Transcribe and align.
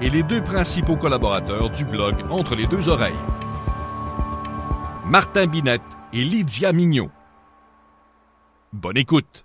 et 0.00 0.10
les 0.10 0.22
deux 0.22 0.42
principaux 0.42 0.96
collaborateurs 0.96 1.70
du 1.70 1.84
blog 1.84 2.16
Entre 2.30 2.54
les 2.54 2.66
deux 2.66 2.88
oreilles. 2.88 3.14
Martin 5.06 5.46
Binette 5.46 5.80
et 6.12 6.22
Lydia 6.22 6.72
Mignot. 6.72 7.10
Bonne 8.72 8.98
écoute. 8.98 9.44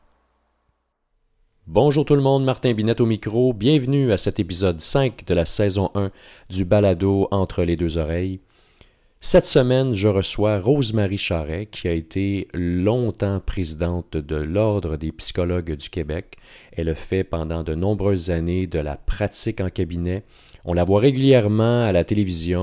Bonjour 1.67 2.03
tout 2.03 2.15
le 2.15 2.21
monde, 2.21 2.43
Martin 2.43 2.73
Binette 2.73 2.99
au 2.99 3.05
micro. 3.05 3.53
Bienvenue 3.53 4.11
à 4.11 4.17
cet 4.17 4.39
épisode 4.39 4.81
5 4.81 5.25
de 5.25 5.33
la 5.33 5.45
saison 5.45 5.89
1 5.95 6.11
du 6.49 6.65
balado 6.65 7.27
Entre 7.31 7.63
les 7.63 7.77
deux 7.77 7.97
oreilles. 7.97 8.41
Cette 9.23 9.45
semaine, 9.45 9.93
je 9.93 10.07
reçois 10.07 10.59
Rosemary 10.59 11.19
Charret, 11.19 11.67
qui 11.67 11.87
a 11.87 11.91
été 11.91 12.47
longtemps 12.55 13.39
présidente 13.39 14.17
de 14.17 14.35
l'Ordre 14.35 14.97
des 14.97 15.11
psychologues 15.11 15.75
du 15.75 15.91
Québec. 15.91 16.37
Elle 16.71 16.89
a 16.89 16.95
fait 16.95 17.23
pendant 17.23 17.61
de 17.61 17.75
nombreuses 17.75 18.31
années 18.31 18.65
de 18.65 18.79
la 18.79 18.97
pratique 18.97 19.61
en 19.61 19.69
cabinet. 19.69 20.23
On 20.63 20.73
la 20.73 20.83
voit 20.83 20.99
régulièrement 20.99 21.83
à 21.83 21.91
la 21.91 22.03
télévision, 22.03 22.61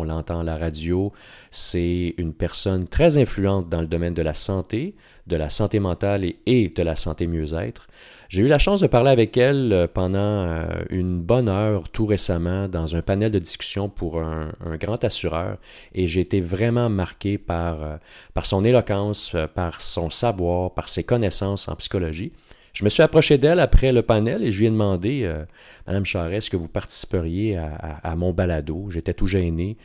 on 0.00 0.04
l'entend 0.04 0.40
à 0.40 0.44
la 0.44 0.56
radio. 0.56 1.12
C'est 1.50 2.14
une 2.16 2.32
personne 2.32 2.86
très 2.86 3.16
influente 3.16 3.68
dans 3.68 3.80
le 3.80 3.88
domaine 3.88 4.14
de 4.14 4.22
la 4.22 4.34
santé, 4.34 4.94
de 5.26 5.36
la 5.36 5.50
santé 5.50 5.80
mentale 5.80 6.24
et, 6.46 6.68
de 6.68 6.82
la 6.82 6.94
santé 6.94 7.26
mieux-être. 7.26 7.88
J'ai 8.28 8.42
eu 8.42 8.46
la 8.46 8.60
chance 8.60 8.80
de 8.80 8.86
parler 8.86 9.10
avec 9.10 9.36
elle 9.36 9.72
euh, 9.72 9.86
pendant 9.92 10.18
euh, 10.18 10.66
une 10.90 11.20
bonne 11.20 11.48
heure 11.48 11.88
tout 11.88 12.06
récemment 12.06 12.68
dans 12.68 12.94
un 12.94 13.02
panel 13.02 13.32
de 13.32 13.40
discussion 13.40 13.88
pour 13.88 14.20
un, 14.20 14.52
grand 14.78 15.02
assureur 15.02 15.58
et 15.92 16.06
j'ai 16.06 16.20
été 16.20 16.40
vraiment 16.40 16.88
marqué 16.88 17.38
par, 17.38 17.82
euh, 17.82 17.96
par 18.32 18.46
son 18.46 18.64
éloquence, 18.64 19.36
par 19.56 19.80
son 19.80 20.10
savoir, 20.10 20.72
par 20.72 20.88
ses 20.88 21.02
connaissances 21.02 21.68
en 21.68 21.74
psychologie. 21.74 22.32
Je 22.72 22.84
me 22.84 22.88
suis 22.88 23.02
approché 23.02 23.36
d'elle 23.38 23.60
après 23.60 23.92
le 23.92 24.02
panel 24.02 24.42
et 24.44 24.50
je 24.50 24.60
lui 24.60 24.66
ai 24.66 24.70
demandé, 24.70 25.30
Madame 25.86 26.04
Charest, 26.04 26.36
est-ce 26.36 26.50
que 26.50 26.56
vous 26.56 26.68
participeriez 26.68 27.56
à, 27.56 28.00
à 28.02 28.16
mon 28.16 28.32
balado? 28.32 28.88
J'étais 28.90 29.14
tout 29.14 29.26
gêné. 29.26 29.76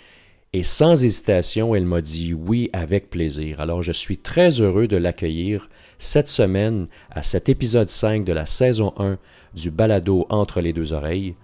Et 0.56 0.64
sans 0.64 1.04
hésitation, 1.04 1.76
elle 1.76 1.84
m'a 1.84 2.00
dit 2.00 2.34
oui 2.34 2.70
avec 2.72 3.10
plaisir. 3.10 3.60
Alors 3.60 3.84
je 3.84 3.92
suis 3.92 4.18
très 4.18 4.62
heureux 4.62 4.88
de 4.88 4.96
l'accueillir 4.96 5.68
cette 5.98 6.30
semaine 6.30 6.88
à 7.12 7.24
cet 7.24 7.50
épisode 7.50 7.90
5 7.90 8.24
de 8.24 8.32
la 8.32 8.46
saison 8.46 8.94
1 8.98 9.18
du 9.54 9.70
balado 9.70 10.26
Entre 10.30 10.62
les 10.62 10.72
deux 10.72 10.94
oreilles. 10.94 11.36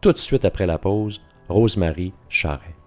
Tout 0.00 0.14
de 0.14 0.18
suite 0.18 0.46
après 0.46 0.66
la 0.66 0.78
pause, 0.78 1.20
Rosemary 1.50 2.14
Charret. 2.30 2.77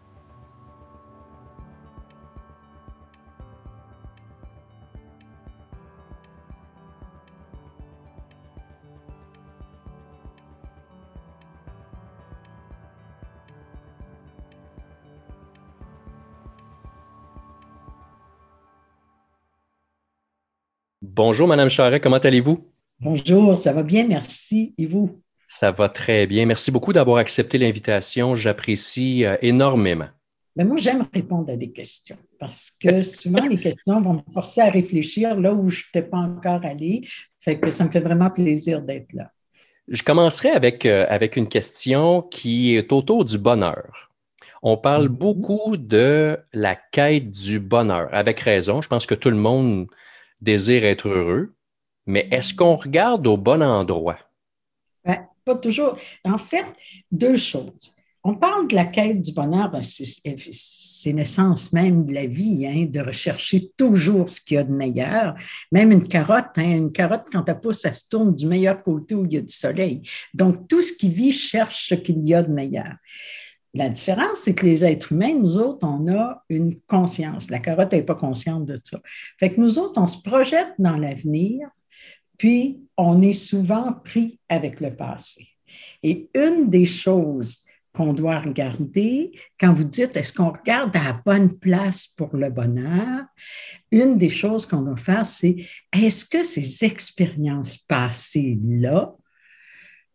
Bonjour, 21.13 21.45
Madame 21.45 21.67
Charret, 21.67 21.99
comment 21.99 22.19
allez-vous? 22.19 22.66
Bonjour, 23.01 23.57
ça 23.57 23.73
va 23.73 23.83
bien, 23.83 24.07
merci. 24.07 24.73
Et 24.77 24.85
vous? 24.85 25.22
Ça 25.49 25.69
va 25.69 25.89
très 25.89 26.25
bien. 26.25 26.45
Merci 26.45 26.72
beaucoup 26.72 26.94
d'avoir 26.94 27.17
accepté 27.17 27.57
l'invitation. 27.57 28.33
J'apprécie 28.33 29.25
euh, 29.25 29.35
énormément. 29.41 30.07
Mais 30.55 30.63
ben, 30.63 30.69
moi, 30.69 30.77
j'aime 30.77 31.05
répondre 31.13 31.51
à 31.51 31.57
des 31.57 31.69
questions 31.69 32.16
parce 32.39 32.71
que 32.81 33.01
souvent, 33.01 33.45
les 33.45 33.57
questions 33.57 34.00
vont 34.00 34.13
me 34.25 34.31
forcer 34.33 34.61
à 34.61 34.69
réfléchir 34.69 35.38
là 35.38 35.53
où 35.53 35.69
je 35.69 35.83
n'étais 35.83 36.07
pas 36.07 36.19
encore 36.19 36.63
allé. 36.63 37.05
Fait 37.41 37.59
que 37.59 37.69
ça 37.69 37.83
me 37.83 37.91
fait 37.91 38.00
vraiment 38.00 38.29
plaisir 38.29 38.81
d'être 38.81 39.11
là. 39.11 39.31
Je 39.89 40.03
commencerai 40.03 40.51
avec, 40.51 40.85
euh, 40.85 41.05
avec 41.09 41.35
une 41.35 41.50
question 41.50 42.21
qui 42.21 42.77
est 42.77 42.94
autour 42.94 43.25
du 43.25 43.38
bonheur. 43.38 44.11
On 44.63 44.77
parle 44.77 45.07
mm-hmm. 45.07 45.17
beaucoup 45.17 45.75
de 45.75 46.38
la 46.53 46.77
quête 46.77 47.31
du 47.31 47.59
bonheur, 47.59 48.07
avec 48.13 48.39
raison. 48.39 48.81
Je 48.81 48.88
pense 48.88 49.05
que 49.05 49.16
tout 49.16 49.29
le 49.29 49.35
monde 49.35 49.88
désire 50.41 50.85
être 50.85 51.07
heureux, 51.07 51.53
mais 52.06 52.28
est-ce 52.31 52.53
qu'on 52.53 52.75
regarde 52.75 53.25
au 53.28 53.38
bon 53.38 53.62
endroit? 53.62 54.19
Ben, 55.06 55.28
pas 55.46 55.56
toujours. 55.56 55.97
En 56.24 56.38
fait, 56.38 56.66
deux 57.12 57.38
choses. 57.38 57.96
On 58.24 58.35
parle 58.35 58.68
de 58.68 58.75
la 58.75 58.85
quête 58.85 59.19
du 59.19 59.34
bonheur, 59.34 59.72
ben, 59.72 59.81
c'est 59.81 61.12
l'essence 61.12 61.74
même 61.74 62.06
de 62.06 62.13
la 62.13 62.28
vie, 62.28 62.68
hein, 62.68 62.85
de 62.85 63.00
rechercher 63.00 63.72
toujours 63.75 64.31
ce 64.31 64.40
qu'il 64.40 64.56
y 64.56 64.57
a 64.59 64.63
de 64.63 64.72
meilleur. 64.72 65.34
Même 65.72 65.91
une 65.91 66.07
carotte, 66.07 66.56
hein, 66.57 66.78
une 66.78 66.91
carotte, 66.91 67.28
quand 67.31 67.50
elle 67.50 67.59
pousse, 67.59 67.84
elle 67.84 67.96
se 67.96 68.07
tourne 68.07 68.35
du 68.35 68.46
meilleur 68.46 68.84
côté 68.84 69.16
où 69.16 69.25
il 69.25 69.34
y 69.34 69.38
a 69.38 69.41
du 69.41 69.53
soleil. 69.53 70.03
Donc, 70.35 70.68
tout 70.68 70.84
ce 70.84 70.94
qui 70.94 71.09
vit 71.09 71.31
cherche 71.31 71.90
ce 71.90 71.96
qu'il 71.96 72.28
y 72.28 72.35
a 72.35 72.44
de 72.44 72.51
meilleur. 72.51 72.94
La 73.73 73.87
différence, 73.87 74.39
c'est 74.39 74.53
que 74.53 74.65
les 74.65 74.83
êtres 74.83 75.13
humains, 75.13 75.33
nous 75.33 75.57
autres, 75.57 75.87
on 75.87 76.11
a 76.11 76.43
une 76.49 76.79
conscience. 76.81 77.49
La 77.49 77.59
carotte 77.59 77.93
n'est 77.93 78.03
pas 78.03 78.15
consciente 78.15 78.65
de 78.65 78.75
ça. 78.83 78.99
Fait 79.39 79.49
que 79.49 79.61
nous 79.61 79.79
autres, 79.79 80.01
on 80.01 80.07
se 80.07 80.21
projette 80.21 80.73
dans 80.77 80.97
l'avenir, 80.97 81.69
puis 82.37 82.81
on 82.97 83.21
est 83.21 83.33
souvent 83.33 83.93
pris 84.03 84.39
avec 84.49 84.81
le 84.81 84.95
passé. 84.95 85.47
Et 86.03 86.29
une 86.35 86.69
des 86.69 86.85
choses 86.85 87.63
qu'on 87.93 88.13
doit 88.13 88.39
regarder, 88.39 89.31
quand 89.59 89.73
vous 89.73 89.83
dites 89.83 90.15
est-ce 90.15 90.33
qu'on 90.33 90.51
regarde 90.51 90.95
à 90.95 91.03
la 91.03 91.21
bonne 91.25 91.57
place 91.57 92.07
pour 92.07 92.35
le 92.35 92.49
bonheur, 92.49 93.25
une 93.91 94.17
des 94.17 94.29
choses 94.29 94.65
qu'on 94.65 94.81
doit 94.81 94.97
faire, 94.97 95.25
c'est 95.25 95.57
est-ce 95.93 96.25
que 96.25 96.43
ces 96.43 96.85
expériences 96.85 97.77
passées-là 97.77 99.15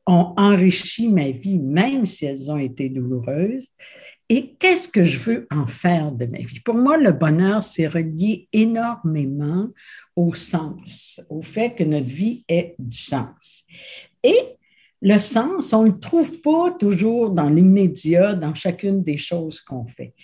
ont 0.06 0.34
enrichi 0.36 1.08
ma 1.08 1.30
vie, 1.30 1.58
même 1.58 2.06
si 2.06 2.26
elles 2.26 2.50
ont 2.50 2.58
été 2.58 2.88
douloureuses. 2.88 3.68
Et 4.28 4.56
qu'est-ce 4.58 4.88
que 4.88 5.04
je 5.04 5.18
veux 5.18 5.46
en 5.50 5.66
faire 5.66 6.10
de 6.10 6.26
ma 6.26 6.38
vie? 6.38 6.60
Pour 6.60 6.76
moi, 6.76 6.96
le 6.96 7.12
bonheur, 7.12 7.62
c'est 7.62 7.86
relié 7.86 8.48
énormément 8.52 9.68
au 10.16 10.34
sens, 10.34 11.20
au 11.28 11.42
fait 11.42 11.74
que 11.74 11.84
notre 11.84 12.06
vie 12.06 12.44
ait 12.48 12.74
du 12.78 12.96
sens. 12.96 13.64
Et 14.24 14.56
le 15.00 15.18
sens, 15.18 15.72
on 15.72 15.84
ne 15.84 15.90
le 15.90 16.00
trouve 16.00 16.40
pas 16.40 16.72
toujours 16.72 17.30
dans 17.30 17.48
l'immédiat, 17.48 18.34
dans 18.34 18.54
chacune 18.54 19.02
des 19.02 19.16
choses 19.16 19.60
qu'on 19.60 19.86
fait. 19.86 20.14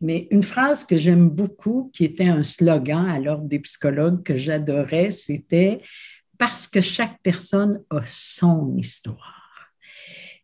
Mais 0.00 0.28
une 0.30 0.44
phrase 0.44 0.84
que 0.84 0.96
j'aime 0.96 1.28
beaucoup, 1.28 1.90
qui 1.92 2.04
était 2.04 2.28
un 2.28 2.44
slogan 2.44 3.08
à 3.08 3.18
l'ordre 3.18 3.48
des 3.48 3.58
psychologues 3.58 4.22
que 4.22 4.36
j'adorais, 4.36 5.10
c'était 5.10 5.80
parce 6.38 6.66
que 6.66 6.80
chaque 6.80 7.20
personne 7.22 7.82
a 7.90 8.00
son 8.04 8.74
histoire. 8.76 9.72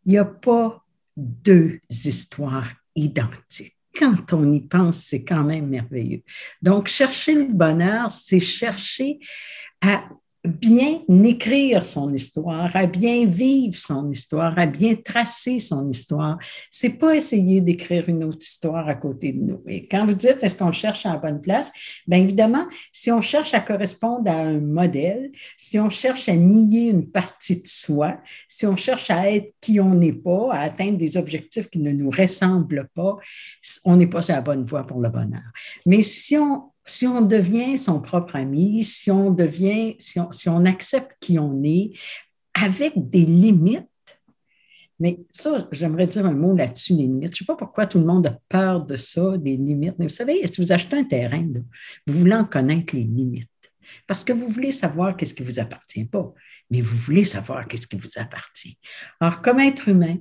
Il 0.05 0.13
n'y 0.13 0.19
a 0.19 0.25
pas 0.25 0.85
deux 1.17 1.81
histoires 1.89 2.69
identiques. 2.95 3.79
Quand 3.97 4.33
on 4.33 4.53
y 4.53 4.61
pense, 4.61 4.99
c'est 4.99 5.23
quand 5.23 5.45
même 5.45 5.69
merveilleux. 5.69 6.23
Donc, 6.61 6.89
chercher 6.89 7.35
le 7.35 7.53
bonheur, 7.53 8.11
c'est 8.11 8.41
chercher 8.41 9.21
à 9.81 10.09
bien 10.45 11.01
écrire 11.09 11.85
son 11.85 12.13
histoire, 12.13 12.75
à 12.77 12.87
bien 12.87 13.25
vivre 13.27 13.77
son 13.79 14.11
histoire, 14.11 14.59
à 14.59 14.67
bien 14.67 14.95
tracer 14.95 15.59
son 15.59 15.89
histoire. 15.89 16.39
C'est 16.71 16.99
pas 16.99 17.17
essayer 17.17 17.61
d'écrire 17.61 18.09
une 18.09 18.25
autre 18.25 18.45
histoire 18.45 18.87
à 18.89 18.95
côté 18.95 19.33
de 19.33 19.41
nous. 19.41 19.63
Et 19.67 19.87
quand 19.87 20.05
vous 20.05 20.15
dites 20.15 20.39
est-ce 20.43 20.57
qu'on 20.57 20.73
cherche 20.73 21.07
à 21.07 21.15
la 21.15 21.19
bonne 21.19 21.41
place, 21.41 21.73
bien 22.07 22.19
évidemment, 22.19 22.67
si 22.93 23.11
on 23.11 23.23
cherche 23.23 23.55
à 23.55 23.61
correspondre 23.61 24.31
à 24.31 24.35
un 24.35 24.61
modèle, 24.61 25.31
si 25.57 25.79
on 25.79 25.89
cherche 25.89 26.29
à 26.29 26.37
nier 26.37 26.91
une 26.91 27.11
partie 27.11 27.63
de 27.63 27.67
soi, 27.67 28.19
si 28.49 28.67
on 28.67 28.77
cherche 28.77 29.11
à 29.11 29.31
être 29.31 29.55
qui 29.61 29.81
on 29.81 29.95
n'est 29.95 30.13
pas, 30.13 30.51
à 30.53 30.61
atteindre 30.61 30.99
des 30.99 31.17
objectifs 31.17 31.71
qui 31.71 31.79
ne 31.79 31.93
nous 31.93 32.11
ressemblent 32.11 32.89
pas, 32.95 33.17
on 33.85 33.97
n'est 33.97 34.07
pas 34.07 34.21
sur 34.21 34.35
la 34.35 34.43
bonne 34.43 34.65
voie 34.65 34.87
pour 34.87 35.01
le 35.01 35.09
bonheur. 35.09 35.43
Mais 35.87 36.03
si 36.03 36.37
on 36.37 36.74
si 36.85 37.07
on 37.07 37.23
devient 37.23 37.79
son 37.79 38.01
propre 38.01 38.37
ami, 38.37 38.85
si 38.85 39.11
on 39.11 39.31
devient, 39.31 39.97
si 39.99 40.49
on, 40.49 40.65
accepte 40.65 41.17
qui 41.21 41.39
on 41.39 41.63
est, 41.63 41.93
avec 42.55 42.93
des 42.97 43.25
limites, 43.25 43.89
mais 45.01 45.21
ça, 45.33 45.69
j'aimerais 45.73 46.07
dire 46.07 46.25
un 46.25 46.35
mot 46.35 46.55
là-dessus, 46.55 46.93
les 46.93 47.03
limites. 47.03 47.29
Je 47.29 47.33
ne 47.33 47.37
sais 47.39 47.45
pas 47.45 47.57
pourquoi 47.57 47.87
tout 47.87 47.99
le 47.99 48.05
monde 48.05 48.27
a 48.27 48.39
peur 48.49 48.85
de 48.85 48.95
ça, 48.97 49.37
des 49.37 49.57
limites. 49.57 49.95
Mais 49.99 50.07
vous 50.07 50.15
savez, 50.15 50.47
si 50.47 50.61
vous 50.61 50.73
achetez 50.73 50.97
un 50.97 51.05
terrain, 51.05 51.47
vous 52.07 52.21
voulez 52.21 52.35
en 52.35 52.45
connaître 52.45 52.95
les 52.95 53.03
limites. 53.03 53.49
Parce 54.07 54.25
que 54.25 54.33
vous 54.33 54.49
voulez 54.49 54.71
savoir 54.71 55.17
qu'est-ce 55.17 55.35
qui 55.35 55.43
ne 55.43 55.49
vous 55.49 55.59
appartient 55.59 56.05
pas, 56.05 56.33
mais 56.71 56.81
vous 56.81 56.97
voulez 56.97 57.25
savoir 57.25 57.67
qu'est-ce 57.67 57.87
qui 57.87 57.97
vous 57.97 58.09
appartient. 58.17 58.79
Alors, 59.21 59.43
comme 59.43 59.61
être 59.61 59.89
humain, 59.89 60.17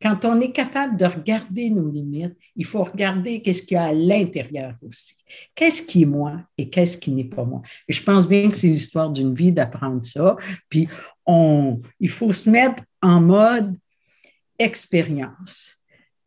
quand 0.00 0.24
on 0.24 0.40
est 0.40 0.52
capable 0.52 0.96
de 0.96 1.04
regarder 1.04 1.70
nos 1.70 1.88
limites, 1.88 2.36
il 2.56 2.64
faut 2.64 2.82
regarder 2.82 3.40
qu'est-ce 3.40 3.62
qu'il 3.62 3.76
y 3.76 3.78
a 3.78 3.84
à 3.84 3.92
l'intérieur 3.92 4.74
aussi. 4.86 5.14
Qu'est-ce 5.54 5.82
qui 5.82 6.02
est 6.02 6.06
moi 6.06 6.42
et 6.58 6.68
qu'est-ce 6.68 6.98
qui 6.98 7.12
n'est 7.12 7.24
pas 7.24 7.44
moi. 7.44 7.62
Et 7.88 7.92
je 7.92 8.02
pense 8.02 8.28
bien 8.28 8.50
que 8.50 8.56
c'est 8.56 8.66
l'histoire 8.66 9.10
d'une 9.10 9.34
vie 9.34 9.52
d'apprendre 9.52 10.04
ça. 10.04 10.36
Puis 10.68 10.88
on, 11.24 11.80
il 12.00 12.10
faut 12.10 12.32
se 12.32 12.50
mettre 12.50 12.82
en 13.00 13.20
mode 13.20 13.74
expérience. 14.58 15.76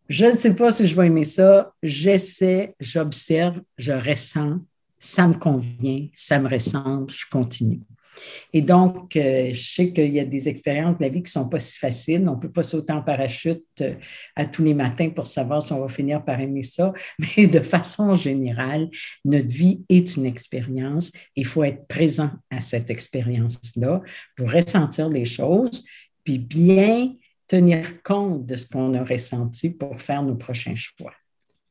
Je 0.09 0.25
ne 0.25 0.37
sais 0.37 0.55
pas 0.55 0.71
si 0.71 0.87
je 0.87 0.95
vais 0.95 1.07
aimer 1.07 1.23
ça. 1.23 1.73
J'essaie, 1.83 2.75
j'observe, 2.79 3.61
je 3.77 3.91
ressens, 3.91 4.59
ça 4.99 5.27
me 5.27 5.33
convient, 5.33 6.07
ça 6.13 6.39
me 6.39 6.49
ressemble, 6.49 7.11
je 7.11 7.25
continue. 7.29 7.81
Et 8.53 8.61
donc, 8.61 9.15
euh, 9.15 9.49
je 9.51 9.73
sais 9.75 9.91
qu'il 9.91 10.13
y 10.13 10.19
a 10.19 10.25
des 10.25 10.49
expériences 10.49 10.97
de 10.97 11.03
la 11.03 11.09
vie 11.09 11.21
qui 11.21 11.37
ne 11.37 11.43
sont 11.43 11.49
pas 11.49 11.59
si 11.59 11.77
faciles. 11.77 12.27
On 12.27 12.35
ne 12.35 12.39
peut 12.39 12.51
pas 12.51 12.63
sauter 12.63 12.93
en 12.93 13.01
parachute 13.01 13.65
euh, 13.81 13.95
à 14.35 14.45
tous 14.45 14.63
les 14.63 14.73
matins 14.73 15.09
pour 15.09 15.27
savoir 15.27 15.61
si 15.61 15.73
on 15.73 15.81
va 15.81 15.87
finir 15.87 16.23
par 16.23 16.39
aimer 16.39 16.63
ça. 16.63 16.93
Mais 17.37 17.47
de 17.47 17.59
façon 17.59 18.15
générale, 18.15 18.89
notre 19.25 19.47
vie 19.47 19.83
est 19.89 20.15
une 20.15 20.25
expérience. 20.25 21.11
Il 21.35 21.45
faut 21.45 21.63
être 21.63 21.87
présent 21.87 22.31
à 22.49 22.61
cette 22.61 22.89
expérience-là 22.89 24.01
pour 24.35 24.51
ressentir 24.51 25.09
les 25.09 25.25
choses, 25.25 25.85
puis 26.23 26.39
bien 26.39 27.13
tenir 27.47 28.03
compte 28.03 28.45
de 28.45 28.55
ce 28.55 28.67
qu'on 28.67 28.93
a 28.93 29.03
ressenti 29.03 29.69
pour 29.69 29.99
faire 29.99 30.21
nos 30.23 30.35
prochains 30.35 30.75
choix. 30.75 31.13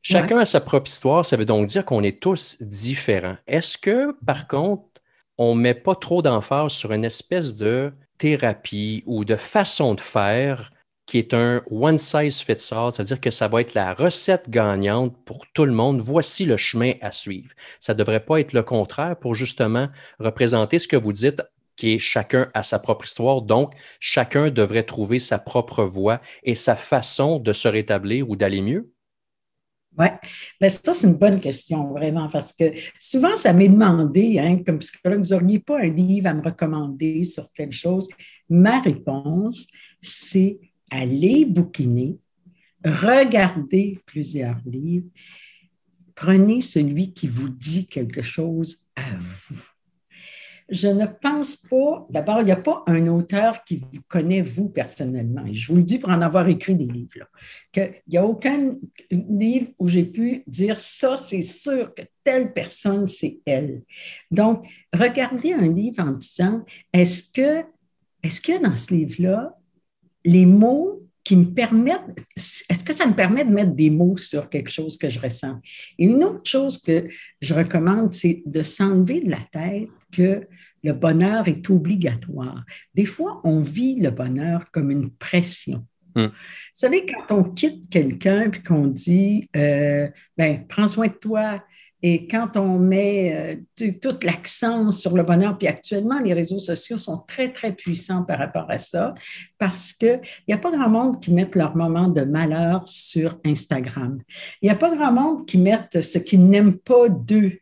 Chacun 0.01 0.37
a 0.37 0.45
sa 0.45 0.61
propre 0.61 0.89
histoire, 0.89 1.25
ça 1.25 1.35
veut 1.35 1.45
donc 1.45 1.67
dire 1.67 1.83
qu'on 1.83 2.01
est 2.01 2.21
tous 2.21 2.61
différents. 2.61 3.35
Est-ce 3.45 3.77
que, 3.77 4.15
par 4.25 4.47
contre, 4.47 4.85
on 5.37 5.55
ne 5.55 5.61
met 5.61 5.73
pas 5.73 5.95
trop 5.95 6.21
d'emphase 6.21 6.71
sur 6.71 6.91
une 6.91 7.05
espèce 7.05 7.55
de 7.57 7.93
thérapie 8.17 9.03
ou 9.05 9.25
de 9.25 9.35
façon 9.35 9.93
de 9.93 10.01
faire 10.01 10.71
qui 11.05 11.19
est 11.19 11.33
un 11.33 11.63
one 11.71 11.97
size 11.97 12.41
fits 12.41 12.73
all, 12.73 12.91
c'est-à-dire 12.91 13.21
que 13.21 13.31
ça 13.31 13.47
va 13.47 13.61
être 13.61 13.73
la 13.73 13.93
recette 13.93 14.49
gagnante 14.49 15.15
pour 15.23 15.45
tout 15.53 15.63
le 15.63 15.71
monde. 15.71 16.01
Voici 16.01 16.43
le 16.43 16.57
chemin 16.57 16.93
à 17.01 17.11
suivre. 17.11 17.49
Ça 17.79 17.93
ne 17.93 17.97
devrait 17.97 18.25
pas 18.25 18.41
être 18.41 18.51
le 18.51 18.61
contraire 18.61 19.15
pour 19.17 19.33
justement 19.33 19.87
représenter 20.19 20.79
ce 20.79 20.87
que 20.87 20.97
vous 20.97 21.13
dites 21.13 21.41
qui 21.77 21.93
est 21.93 21.99
chacun 21.99 22.49
à 22.53 22.63
sa 22.63 22.79
propre 22.79 23.05
histoire. 23.05 23.41
Donc, 23.41 23.73
chacun 23.99 24.49
devrait 24.49 24.83
trouver 24.83 25.19
sa 25.19 25.39
propre 25.39 25.83
voie 25.83 26.19
et 26.43 26.55
sa 26.55 26.75
façon 26.75 27.39
de 27.39 27.53
se 27.53 27.67
rétablir 27.67 28.29
ou 28.29 28.35
d'aller 28.35 28.61
mieux. 28.61 28.91
Oui, 29.97 30.07
ben 30.61 30.69
ça, 30.69 30.93
c'est 30.93 31.07
une 31.07 31.15
bonne 31.15 31.39
question, 31.39 31.91
vraiment, 31.91 32.29
parce 32.29 32.53
que 32.53 32.71
souvent, 32.99 33.35
ça 33.35 33.51
m'est 33.51 33.69
demandé, 33.69 34.37
hein, 34.39 34.61
comme 34.63 34.79
psychologue, 34.79 35.25
vous 35.25 35.35
n'auriez 35.35 35.59
pas 35.59 35.79
un 35.79 35.89
livre 35.89 36.27
à 36.27 36.33
me 36.33 36.43
recommander 36.43 37.23
sur 37.23 37.51
telle 37.51 37.71
chose? 37.71 38.07
Ma 38.49 38.79
réponse, 38.79 39.67
c'est 39.99 40.59
aller 40.91 41.45
bouquiner, 41.45 42.19
regarder 42.85 43.99
plusieurs 44.05 44.59
livres, 44.65 45.07
prenez 46.15 46.61
celui 46.61 47.13
qui 47.13 47.27
vous 47.27 47.49
dit 47.49 47.87
quelque 47.87 48.21
chose 48.21 48.87
à 48.95 49.15
vous 49.19 49.76
je 50.69 50.87
ne 50.87 51.05
pense 51.05 51.55
pas, 51.55 52.05
d'abord, 52.09 52.41
il 52.41 52.45
n'y 52.45 52.51
a 52.51 52.57
pas 52.57 52.83
un 52.87 53.07
auteur 53.07 53.63
qui 53.63 53.77
vous 53.77 54.01
connaît, 54.07 54.41
vous, 54.41 54.67
personnellement. 54.67 55.45
Je 55.51 55.67
vous 55.67 55.77
le 55.77 55.83
dis 55.83 55.97
pour 55.97 56.09
en 56.09 56.21
avoir 56.21 56.47
écrit 56.49 56.75
des 56.75 56.85
livres, 56.85 57.27
qu'il 57.71 57.93
n'y 58.09 58.17
a 58.17 58.25
aucun 58.25 58.75
livre 59.09 59.67
où 59.79 59.87
j'ai 59.87 60.03
pu 60.03 60.43
dire 60.45 60.77
ça, 60.77 61.15
c'est 61.15 61.41
sûr 61.41 61.93
que 61.93 62.01
telle 62.23 62.51
personne, 62.51 63.07
c'est 63.07 63.39
elle. 63.45 63.83
Donc, 64.29 64.67
regardez 64.93 65.53
un 65.53 65.71
livre 65.71 66.03
en 66.03 66.11
disant, 66.11 66.65
est-ce 66.91 67.31
que, 67.31 67.65
est-ce 68.21 68.41
que 68.41 68.61
dans 68.61 68.75
ce 68.75 68.93
livre-là, 68.93 69.57
les 70.25 70.45
mots 70.45 71.07
qui 71.23 71.35
me 71.35 71.45
permettent, 71.45 72.25
est-ce 72.35 72.83
que 72.83 72.93
ça 72.93 73.05
me 73.05 73.13
permet 73.13 73.43
de 73.43 73.51
mettre 73.51 73.73
des 73.73 73.89
mots 73.89 74.17
sur 74.17 74.49
quelque 74.49 74.69
chose 74.69 74.97
que 74.97 75.07
je 75.07 75.19
ressens? 75.19 75.59
Et 75.97 76.05
une 76.05 76.23
autre 76.23 76.49
chose 76.49 76.77
que 76.77 77.07
je 77.41 77.53
recommande, 77.53 78.13
c'est 78.13 78.43
de 78.45 78.63
s'enlever 78.63 79.21
de 79.21 79.29
la 79.29 79.41
tête 79.51 79.89
que 80.11 80.47
le 80.83 80.93
bonheur 80.93 81.47
est 81.47 81.69
obligatoire. 81.69 82.63
Des 82.93 83.05
fois, 83.05 83.41
on 83.43 83.59
vit 83.61 83.95
le 83.95 84.11
bonheur 84.11 84.71
comme 84.71 84.91
une 84.91 85.09
pression. 85.09 85.85
Hmm. 86.15 86.27
Vous 86.27 86.31
savez, 86.73 87.05
quand 87.05 87.35
on 87.35 87.43
quitte 87.43 87.89
quelqu'un 87.89 88.49
puis 88.49 88.63
qu'on 88.63 88.87
dit, 88.87 89.49
euh, 89.55 90.07
ben, 90.37 90.65
prends 90.67 90.87
soin 90.87 91.07
de 91.07 91.13
toi, 91.13 91.61
et 92.03 92.27
quand 92.27 92.57
on 92.57 92.77
met 92.77 93.59
euh, 93.79 93.91
tout 94.01 94.15
l'accent 94.23 94.91
sur 94.91 95.15
le 95.15 95.23
bonheur, 95.23 95.57
puis 95.57 95.67
actuellement, 95.67 96.19
les 96.19 96.33
réseaux 96.33 96.59
sociaux 96.59 96.97
sont 96.97 97.23
très, 97.27 97.51
très 97.51 97.73
puissants 97.73 98.23
par 98.23 98.37
rapport 98.37 98.69
à 98.69 98.77
ça, 98.77 99.15
parce 99.57 99.93
qu'il 99.93 100.21
n'y 100.47 100.53
a 100.53 100.59
pas 100.59 100.71
grand 100.71 100.89
monde 100.89 101.19
qui 101.19 101.33
met 101.33 101.49
leur 101.55 101.75
moment 101.75 102.07
de 102.07 102.21
malheur 102.21 102.87
sur 102.87 103.39
Instagram. 103.45 104.19
Il 104.61 104.67
n'y 104.67 104.71
a 104.71 104.75
pas 104.75 104.95
grand 104.95 105.11
monde 105.11 105.47
qui 105.47 105.57
met 105.57 105.79
ce 105.91 106.19
qu'ils 106.19 106.47
n'aiment 106.47 106.77
pas 106.77 107.09
d'eux 107.09 107.59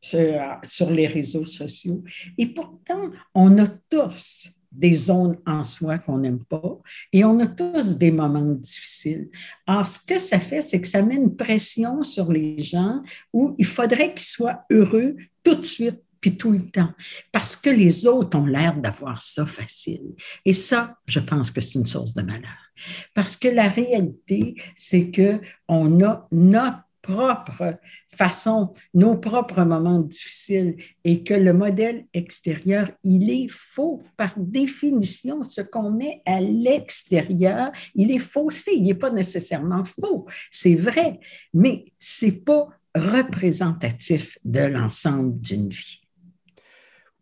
sur 0.00 0.90
les 0.90 1.06
réseaux 1.06 1.46
sociaux. 1.46 2.02
Et 2.36 2.46
pourtant, 2.46 3.10
on 3.34 3.58
a 3.58 3.66
tous 3.66 4.50
des 4.70 4.94
zones 4.94 5.38
en 5.46 5.64
soi 5.64 5.98
qu'on 5.98 6.18
n'aime 6.18 6.44
pas 6.44 6.78
et 7.12 7.24
on 7.24 7.38
a 7.40 7.46
tous 7.46 7.96
des 7.96 8.10
moments 8.10 8.52
difficiles. 8.52 9.30
Alors, 9.66 9.88
ce 9.88 9.98
que 9.98 10.18
ça 10.18 10.38
fait, 10.38 10.60
c'est 10.60 10.80
que 10.80 10.88
ça 10.88 11.02
met 11.02 11.16
une 11.16 11.36
pression 11.36 12.02
sur 12.02 12.30
les 12.30 12.62
gens 12.62 13.02
où 13.32 13.54
il 13.58 13.66
faudrait 13.66 14.14
qu'ils 14.14 14.26
soient 14.26 14.64
heureux 14.70 15.16
tout 15.42 15.54
de 15.54 15.64
suite 15.64 16.02
puis 16.20 16.36
tout 16.36 16.50
le 16.50 16.68
temps, 16.70 16.92
parce 17.30 17.54
que 17.54 17.70
les 17.70 18.04
autres 18.06 18.36
ont 18.36 18.46
l'air 18.46 18.76
d'avoir 18.76 19.22
ça 19.22 19.46
facile. 19.46 20.14
Et 20.44 20.52
ça, 20.52 20.98
je 21.06 21.20
pense 21.20 21.52
que 21.52 21.60
c'est 21.60 21.78
une 21.78 21.86
source 21.86 22.12
de 22.12 22.22
malheur. 22.22 22.72
Parce 23.14 23.36
que 23.36 23.46
la 23.46 23.68
réalité, 23.68 24.56
c'est 24.74 25.10
que 25.10 25.40
on 25.68 26.02
a 26.02 26.26
notre 26.32 26.87
propre 27.08 27.78
façon, 28.14 28.74
nos 28.92 29.16
propres 29.16 29.62
moments 29.62 30.00
difficiles 30.00 30.76
et 31.04 31.24
que 31.24 31.34
le 31.34 31.52
modèle 31.52 32.04
extérieur, 32.12 32.90
il 33.02 33.30
est 33.30 33.48
faux 33.48 34.02
par 34.16 34.34
définition. 34.36 35.42
Ce 35.44 35.62
qu'on 35.62 35.90
met 35.90 36.20
à 36.26 36.40
l'extérieur, 36.40 37.70
il 37.94 38.10
est 38.10 38.18
faussé, 38.18 38.72
il 38.74 38.84
n'est 38.84 38.94
pas 38.94 39.10
nécessairement 39.10 39.84
faux. 39.84 40.26
C'est 40.50 40.74
vrai, 40.74 41.20
mais 41.54 41.86
ce 41.98 42.26
n'est 42.26 42.32
pas 42.32 42.68
représentatif 42.94 44.38
de 44.44 44.60
l'ensemble 44.60 45.40
d'une 45.40 45.70
vie. 45.70 46.02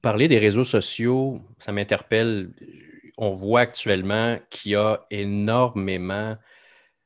Parler 0.02 0.26
des 0.26 0.38
réseaux 0.38 0.64
sociaux, 0.64 1.40
ça 1.58 1.72
m'interpelle. 1.72 2.50
On 3.18 3.30
voit 3.30 3.60
actuellement 3.60 4.38
qu'il 4.50 4.72
y 4.72 4.74
a 4.74 5.04
énormément 5.10 6.36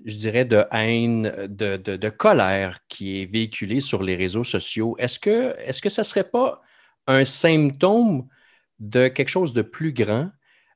je 0.05 0.17
dirais, 0.17 0.45
de 0.45 0.65
haine, 0.73 1.47
de, 1.49 2.09
colère 2.09 2.79
qui 2.89 3.21
est 3.23 3.27
véhiculée 3.27 3.81
sur 3.81 4.03
les 4.03 4.17
réseaux 4.17 4.45
sociaux. 4.45 4.97
Est-ce 4.99 5.19
que, 5.19 5.55
est-ce 5.59 5.83
que 5.83 5.89
ça 5.89 6.03
ne 6.03 6.07
serait 6.07 6.29
pas 6.29 6.63
un 7.07 7.25
symptôme 7.25 8.27
de 8.79 9.09
quelque 9.09 9.29
chose 9.29 9.53
de 9.53 9.63
plus 9.63 9.93
grand 9.93 10.31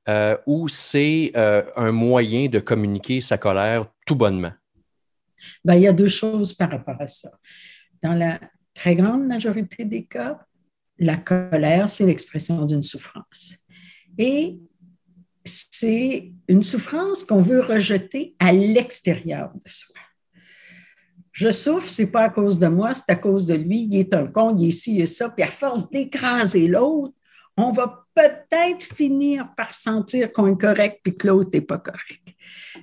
euh, 0.09 0.37
ou 0.47 0.69
c'est 0.69 1.33
euh, 1.37 1.63
un 1.77 1.93
moyen 1.93 2.49
de 2.49 2.59
communiquer 2.59 3.21
sa 3.21 3.39
colère 3.39 3.87
tout 4.07 4.17
bonnement? 4.17 4.53
Ben, 5.65 5.75
il 5.75 5.83
y 5.83 5.87
a 5.87 5.93
deux 5.93 6.09
choses 6.09 6.53
par 6.53 6.71
rapport 6.71 7.01
à 7.01 7.07
ça. 7.07 7.31
Dans 8.03 8.15
la 8.15 8.39
très 8.75 8.95
grande 8.95 9.27
majorité 9.27 9.85
des 9.85 10.05
cas, 10.05 10.41
la 10.99 11.17
colère, 11.17 11.89
c'est 11.89 12.07
l'expression 12.07 12.65
d'une 12.67 12.83
souffrance. 12.83 13.57
Et 14.19 14.59
c'est 15.45 16.33
une 16.49 16.63
souffrance 16.63 17.25
qu'on 17.25 17.43
veut 17.43 17.61
rejeter 17.61 18.35
à 18.39 18.53
l'extérieur 18.53 19.53
de 19.55 19.71
soi. 19.71 19.97
Je 21.33 21.51
souffre, 21.51 21.91
c'est 21.91 22.11
pas 22.11 22.23
à 22.23 22.29
cause 22.29 22.59
de 22.59 22.69
moi, 22.69 22.95
c'est 22.95 23.11
à 23.11 23.17
cause 23.17 23.45
de 23.45 23.55
lui, 23.55 23.89
il 23.91 23.97
est 23.99 24.15
un 24.15 24.27
con, 24.27 24.55
il 24.57 24.69
est 24.69 24.71
ci 24.71 25.01
et 25.01 25.07
ça, 25.07 25.29
puis 25.29 25.43
à 25.43 25.49
force 25.49 25.91
d'écraser 25.91 26.69
l'autre, 26.69 27.13
on 27.57 27.73
va 27.73 28.07
peut-être 28.15 28.83
finir 28.83 29.55
par 29.57 29.73
sentir 29.73 30.33
qu'on 30.33 30.55
est 30.55 30.61
correct 30.61 31.01
puis 31.03 31.17
que 31.17 31.29
l'autre 31.29 31.51
n'est 31.55 31.61
pas 31.61 31.79
correct. 31.79 32.35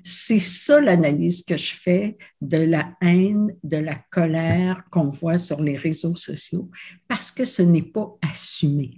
C'est 0.04 0.40
ça 0.40 0.80
l'analyse 0.80 1.44
que 1.44 1.58
je 1.58 1.76
fais 1.76 2.18
de 2.40 2.58
la 2.58 2.94
haine, 3.02 3.56
de 3.64 3.78
la 3.78 3.96
colère 4.12 4.84
qu'on 4.90 5.10
voit 5.10 5.38
sur 5.38 5.62
les 5.62 5.78
réseaux 5.78 6.16
sociaux, 6.16 6.70
parce 7.08 7.32
que 7.32 7.46
ce 7.46 7.62
n'est 7.62 7.82
pas 7.82 8.16
assumé. 8.22 8.98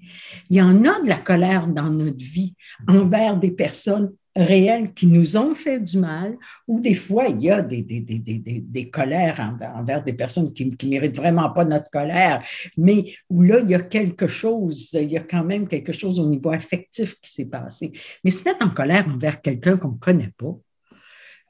Il 0.49 0.57
y 0.57 0.61
en 0.61 0.85
a 0.85 1.01
de 1.01 1.09
la 1.09 1.17
colère 1.17 1.67
dans 1.67 1.89
notre 1.89 2.23
vie 2.23 2.55
envers 2.87 3.37
des 3.37 3.51
personnes 3.51 4.13
réels 4.35 4.93
qui 4.93 5.07
nous 5.07 5.37
ont 5.37 5.53
fait 5.53 5.79
du 5.79 5.97
mal, 5.97 6.37
ou 6.67 6.79
des 6.79 6.95
fois, 6.95 7.27
il 7.27 7.41
y 7.41 7.51
a 7.51 7.61
des, 7.61 7.83
des, 7.83 7.99
des, 8.01 8.19
des 8.19 8.89
colères 8.89 9.39
envers, 9.75 10.03
des 10.03 10.13
personnes 10.13 10.53
qui 10.53 10.65
ne 10.65 10.89
méritent 10.89 11.15
vraiment 11.15 11.51
pas 11.51 11.65
notre 11.65 11.89
colère, 11.89 12.43
mais 12.77 13.05
où 13.29 13.41
là, 13.41 13.59
il 13.59 13.69
y 13.69 13.75
a 13.75 13.81
quelque 13.81 14.27
chose, 14.27 14.89
il 14.93 15.11
y 15.11 15.17
a 15.17 15.21
quand 15.21 15.43
même 15.43 15.67
quelque 15.67 15.91
chose 15.91 16.19
au 16.19 16.25
niveau 16.25 16.49
affectif 16.51 17.19
qui 17.21 17.31
s'est 17.31 17.45
passé. 17.45 17.91
Mais 18.23 18.31
se 18.31 18.43
mettre 18.43 18.65
en 18.65 18.69
colère 18.69 19.07
envers 19.07 19.41
quelqu'un 19.41 19.77
qu'on 19.77 19.91
ne 19.91 19.97
connaît 19.97 20.33
pas, 20.37 20.55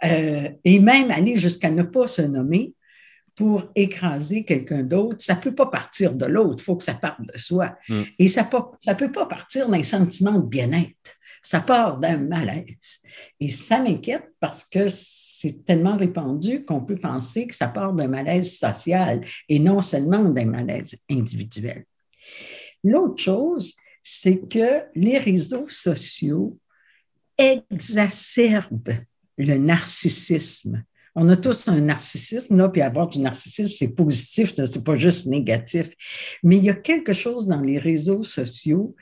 euh, 0.05 0.49
et 0.65 0.79
même 0.79 1.11
aller 1.11 1.37
jusqu'à 1.37 1.71
ne 1.71 1.83
pas 1.83 2.07
se 2.07 2.21
nommer, 2.21 2.73
pour 3.35 3.63
écraser 3.75 4.43
quelqu'un 4.43 4.83
d'autre, 4.83 5.17
ça 5.19 5.33
ne 5.33 5.39
peut 5.39 5.55
pas 5.55 5.65
partir 5.65 6.13
de 6.13 6.25
l'autre, 6.25 6.57
il 6.59 6.63
faut 6.65 6.75
que 6.75 6.83
ça 6.83 6.93
parte 6.93 7.21
de 7.21 7.37
soi. 7.39 7.75
Mm. 7.89 8.01
Et 8.19 8.27
ça 8.27 8.43
ne 8.43 8.93
peut 8.93 9.11
pas 9.11 9.25
partir 9.25 9.69
d'un 9.69 9.81
sentiment 9.81 10.33
de 10.33 10.45
bien-être 10.45 11.17
ça 11.43 11.59
part 11.59 11.99
d'un 11.99 12.17
malaise. 12.17 13.01
Et 13.39 13.49
ça 13.49 13.81
m'inquiète 13.81 14.31
parce 14.39 14.63
que 14.63 14.87
c'est 14.87 15.65
tellement 15.65 15.97
répandu 15.97 16.63
qu'on 16.63 16.81
peut 16.81 16.95
penser 16.95 17.45
que 17.47 17.53
ça 17.53 17.67
part 17.67 17.93
d'un 17.93 18.07
malaise 18.07 18.57
social 18.57 19.23
et 19.49 19.59
non 19.59 19.81
seulement 19.81 20.23
d'un 20.23 20.45
malaise 20.45 20.95
individuel. 21.11 21.85
L'autre 22.83 23.21
chose, 23.21 23.75
c'est 24.01 24.47
que 24.47 24.83
les 24.95 25.17
réseaux 25.17 25.67
sociaux 25.67 26.57
exacerbent 27.37 29.03
le 29.37 29.57
narcissisme. 29.57 30.83
On 31.15 31.29
a 31.29 31.35
tous 31.35 31.67
un 31.67 31.81
narcissisme, 31.81 32.57
là, 32.57 32.69
puis 32.69 32.81
avoir 32.81 33.07
du 33.07 33.19
narcissisme, 33.19 33.69
c'est 33.69 33.93
positif, 33.93 34.53
c'est 34.55 34.83
pas 34.83 34.95
juste 34.95 35.27
négatif. 35.27 35.89
Mais 36.41 36.57
il 36.57 36.63
y 36.63 36.69
a 36.69 36.73
quelque 36.73 37.13
chose 37.13 37.47
dans 37.47 37.61
les 37.61 37.77
réseaux 37.77 38.23
sociaux 38.23 38.95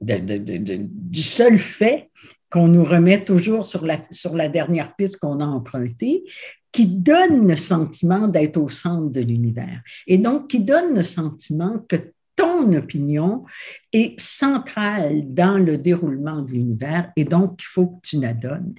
du 0.00 1.22
seul 1.22 1.58
fait 1.58 2.10
qu'on 2.50 2.68
nous 2.68 2.84
remet 2.84 3.24
toujours 3.24 3.66
sur 3.66 3.84
la, 3.84 3.98
sur 4.10 4.34
la 4.34 4.48
dernière 4.48 4.96
piste 4.96 5.18
qu'on 5.18 5.40
a 5.40 5.44
empruntée, 5.44 6.24
qui 6.72 6.86
donne 6.86 7.46
le 7.46 7.56
sentiment 7.56 8.28
d'être 8.28 8.56
au 8.56 8.68
centre 8.68 9.10
de 9.10 9.20
l'univers. 9.20 9.82
Et 10.06 10.18
donc, 10.18 10.48
qui 10.48 10.60
donne 10.60 10.94
le 10.94 11.02
sentiment 11.02 11.78
que 11.88 11.96
ton 12.38 12.72
opinion 12.72 13.44
est 13.92 14.18
centrale 14.20 15.34
dans 15.34 15.58
le 15.58 15.76
déroulement 15.76 16.40
de 16.40 16.52
l'univers 16.52 17.10
et 17.16 17.24
donc 17.24 17.60
il 17.60 17.66
faut 17.66 17.88
que 17.88 18.00
tu 18.04 18.20
la 18.20 18.32
donnes. 18.32 18.76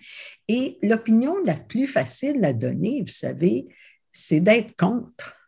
Et 0.48 0.78
l'opinion 0.82 1.36
la 1.46 1.56
plus 1.56 1.86
facile 1.86 2.44
à 2.46 2.54
donner, 2.54 3.02
vous 3.02 3.12
savez, 3.12 3.68
c'est 4.14 4.40
d'être 4.40 4.78
contre. 4.78 5.39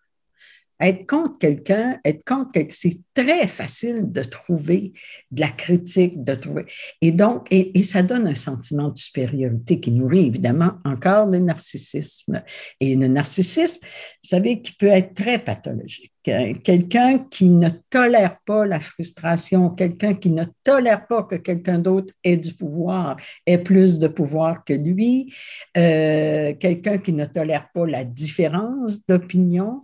Être 0.82 1.06
contre 1.06 1.38
quelqu'un, 1.38 2.00
être 2.04 2.24
contre 2.26 2.52
quelqu'un, 2.52 2.76
c'est 2.78 2.98
très 3.14 3.48
facile 3.48 4.12
de 4.12 4.24
trouver 4.24 4.94
de 5.30 5.40
la 5.40 5.50
critique, 5.50 6.24
de 6.24 6.36
trouver. 6.36 6.66
Et 7.02 7.12
donc, 7.12 7.48
et, 7.52 7.78
et, 7.78 7.84
ça 7.84 8.02
donne 8.02 8.28
un 8.28 8.36
sentiment 8.36 8.90
de 8.90 8.98
supériorité 8.98 9.80
qui 9.80 9.92
nourrit 9.92 10.26
évidemment 10.26 10.74
encore 10.84 11.28
le 11.28 11.40
narcissisme. 11.40 12.44
Et 12.80 12.96
le 12.96 13.08
narcissisme, 13.08 13.80
vous 13.84 14.30
savez, 14.30 14.62
qui 14.62 14.74
peut 14.74 14.88
être 14.88 15.14
très 15.14 15.40
pathologique 15.40 16.12
quelqu'un 16.24 17.20
qui 17.20 17.50
ne 17.50 17.70
tolère 17.90 18.40
pas 18.46 18.66
la 18.66 18.80
frustration, 18.80 19.70
quelqu'un 19.70 20.14
qui 20.14 20.30
ne 20.30 20.44
tolère 20.64 21.08
pas 21.08 21.24
que 21.24 21.36
quelqu'un 21.36 21.80
d'autre 21.80 22.14
ait 22.24 22.38
du 22.38 22.54
pouvoir, 22.54 23.18
ait 23.46 23.58
plus 23.58 23.98
de 24.00 24.08
pouvoir 24.08 24.64
que 24.64 24.74
lui, 24.74 25.34
euh, 25.78 26.54
quelqu'un 26.60 26.98
qui 27.00 27.14
ne 27.14 27.26
tolère 27.26 27.70
pas 27.74 27.86
la 27.86 28.04
différence 28.04 29.06
d'opinion. 29.08 29.84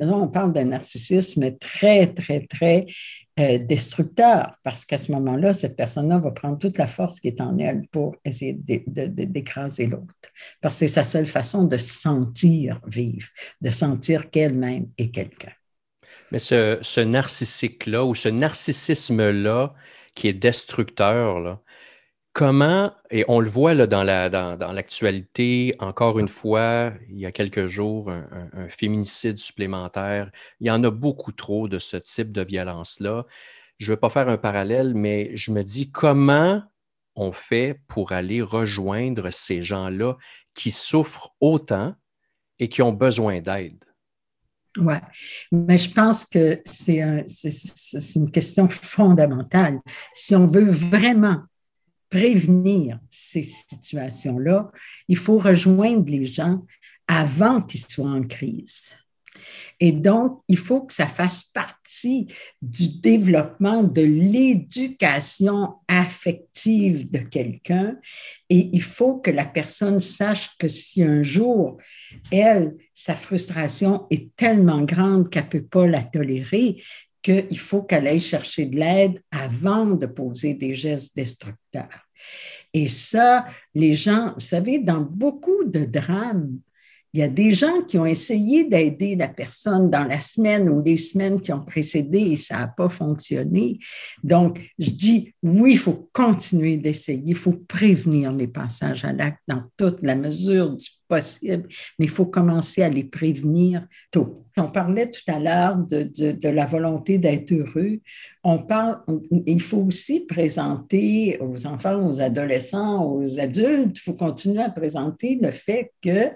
On 0.00 0.28
parle 0.28 0.52
d'un 0.52 0.66
narcissisme 0.66 1.56
très, 1.58 2.06
très, 2.14 2.46
très 2.46 2.86
euh, 3.38 3.58
destructeur, 3.58 4.52
parce 4.62 4.84
qu'à 4.84 4.98
ce 4.98 5.12
moment-là, 5.12 5.52
cette 5.52 5.76
personne-là 5.76 6.18
va 6.18 6.30
prendre 6.32 6.58
toute 6.58 6.78
la 6.78 6.86
force 6.86 7.20
qui 7.20 7.28
est 7.28 7.40
en 7.40 7.56
elle 7.58 7.86
pour 7.92 8.16
essayer 8.24 8.54
d'écraser 8.54 9.86
l'autre, 9.86 10.14
parce 10.60 10.74
que 10.74 10.78
c'est 10.80 10.88
sa 10.88 11.04
seule 11.04 11.26
façon 11.26 11.64
de 11.64 11.76
sentir 11.76 12.80
vivre, 12.86 13.28
de 13.60 13.70
sentir 13.70 14.30
qu'elle-même 14.30 14.88
est 14.98 15.10
quelqu'un. 15.10 15.52
Mais 16.32 16.38
ce, 16.38 16.78
ce 16.82 17.00
narcissique-là 17.00 18.04
ou 18.04 18.14
ce 18.14 18.28
narcissisme-là 18.28 19.74
qui 20.14 20.28
est 20.28 20.32
destructeur, 20.32 21.40
là, 21.40 21.60
comment, 22.32 22.92
et 23.10 23.24
on 23.28 23.40
le 23.40 23.48
voit 23.48 23.74
là, 23.74 23.86
dans, 23.86 24.02
la, 24.02 24.28
dans, 24.28 24.72
l'actualité, 24.72 25.74
encore 25.78 26.18
une 26.18 26.28
fois, 26.28 26.92
il 27.08 27.18
y 27.18 27.26
a 27.26 27.32
quelques 27.32 27.66
jours, 27.66 28.10
un, 28.10 28.48
un, 28.52 28.68
féminicide 28.68 29.38
supplémentaire. 29.38 30.30
Il 30.60 30.66
y 30.66 30.70
en 30.70 30.82
a 30.84 30.90
beaucoup 30.90 31.32
trop 31.32 31.68
de 31.68 31.78
ce 31.78 31.96
type 31.96 32.32
de 32.32 32.42
violence-là. 32.42 33.26
Je 33.78 33.90
ne 33.90 33.94
veux 33.94 34.00
pas 34.00 34.10
faire 34.10 34.28
un 34.28 34.38
parallèle, 34.38 34.94
mais 34.94 35.36
je 35.36 35.52
me 35.52 35.62
dis 35.62 35.90
comment 35.90 36.62
on 37.16 37.32
fait 37.32 37.80
pour 37.88 38.12
aller 38.12 38.42
rejoindre 38.42 39.30
ces 39.30 39.62
gens-là 39.62 40.16
qui 40.54 40.70
souffrent 40.70 41.34
autant 41.40 41.94
et 42.58 42.68
qui 42.68 42.82
ont 42.82 42.92
besoin 42.92 43.40
d'aide? 43.40 43.84
Oui, 44.78 44.94
mais 45.50 45.78
je 45.78 45.90
pense 45.90 46.24
que 46.24 46.60
c'est 46.64 47.02
un, 47.02 47.24
une 48.14 48.30
question 48.30 48.68
fondamentale. 48.68 49.80
Si 50.12 50.36
on 50.36 50.46
veut 50.46 50.70
vraiment 50.70 51.42
prévenir 52.10 52.98
ces 53.08 53.42
situations-là, 53.42 54.70
il 55.08 55.16
faut 55.16 55.38
rejoindre 55.38 56.10
les 56.10 56.26
gens 56.26 56.64
avant 57.06 57.60
qu'ils 57.60 57.80
soient 57.80 58.10
en 58.10 58.22
crise. 58.22 58.96
Et 59.78 59.92
donc, 59.92 60.42
il 60.48 60.58
faut 60.58 60.82
que 60.82 60.92
ça 60.92 61.06
fasse 61.06 61.42
partie 61.42 62.28
du 62.60 63.00
développement 63.00 63.82
de 63.82 64.02
l'éducation 64.02 65.74
affective 65.88 67.10
de 67.10 67.18
quelqu'un. 67.18 67.96
Et 68.50 68.70
il 68.72 68.82
faut 68.82 69.16
que 69.18 69.30
la 69.30 69.46
personne 69.46 70.00
sache 70.00 70.50
que 70.58 70.68
si 70.68 71.02
un 71.02 71.22
jour, 71.22 71.78
elle, 72.30 72.74
sa 72.92 73.14
frustration 73.14 74.06
est 74.10 74.34
tellement 74.36 74.82
grande 74.82 75.30
qu'elle 75.30 75.44
ne 75.44 75.48
peut 75.48 75.62
pas 75.62 75.86
la 75.86 76.02
tolérer, 76.02 76.82
qu'il 77.22 77.58
faut 77.58 77.82
qu'elle 77.82 78.06
aille 78.06 78.20
chercher 78.20 78.66
de 78.66 78.78
l'aide 78.78 79.22
avant 79.30 79.86
de 79.86 80.06
poser 80.06 80.54
des 80.54 80.74
gestes 80.74 81.14
destructeurs. 81.16 82.06
Et 82.72 82.88
ça, 82.88 83.46
les 83.74 83.94
gens, 83.94 84.32
vous 84.34 84.40
savez, 84.40 84.78
dans 84.78 85.00
beaucoup 85.00 85.64
de 85.64 85.84
drames, 85.84 86.58
il 87.12 87.20
y 87.20 87.22
a 87.22 87.28
des 87.28 87.50
gens 87.50 87.82
qui 87.82 87.98
ont 87.98 88.06
essayé 88.06 88.64
d'aider 88.68 89.16
la 89.16 89.28
personne 89.28 89.90
dans 89.90 90.04
la 90.04 90.20
semaine 90.20 90.68
ou 90.68 90.82
les 90.82 90.96
semaines 90.96 91.40
qui 91.40 91.52
ont 91.52 91.64
précédé 91.64 92.18
et 92.18 92.36
ça 92.36 92.58
n'a 92.58 92.68
pas 92.68 92.88
fonctionné. 92.88 93.78
Donc, 94.22 94.70
je 94.78 94.90
dis, 94.90 95.34
oui, 95.42 95.72
il 95.72 95.78
faut 95.78 96.08
continuer 96.12 96.76
d'essayer, 96.76 97.22
il 97.24 97.36
faut 97.36 97.58
prévenir 97.66 98.32
les 98.32 98.48
passages 98.48 99.04
à 99.04 99.12
l'acte 99.12 99.40
dans 99.48 99.62
toute 99.76 99.98
la 100.02 100.14
mesure 100.14 100.76
du 100.76 100.86
possible, 101.10 101.66
mais 101.98 102.06
il 102.06 102.10
faut 102.10 102.26
commencer 102.26 102.82
à 102.82 102.88
les 102.88 103.04
prévenir 103.04 103.84
tôt. 104.12 104.46
On 104.56 104.68
parlait 104.68 105.10
tout 105.10 105.28
à 105.28 105.40
l'heure 105.40 105.76
de, 105.78 106.04
de, 106.04 106.48
la 106.48 106.66
volonté 106.66 107.18
d'être 107.18 107.52
heureux. 107.52 107.98
On 108.44 108.58
parle, 108.58 109.00
il 109.46 109.60
faut 109.60 109.78
aussi 109.78 110.20
présenter 110.20 111.38
aux 111.40 111.66
enfants, 111.66 112.08
aux 112.08 112.20
adolescents, 112.20 113.04
aux 113.04 113.40
adultes, 113.40 113.98
il 113.98 114.00
faut 114.00 114.14
continuer 114.14 114.62
à 114.62 114.70
présenter 114.70 115.38
le 115.42 115.50
fait 115.50 115.92
que 116.00 116.30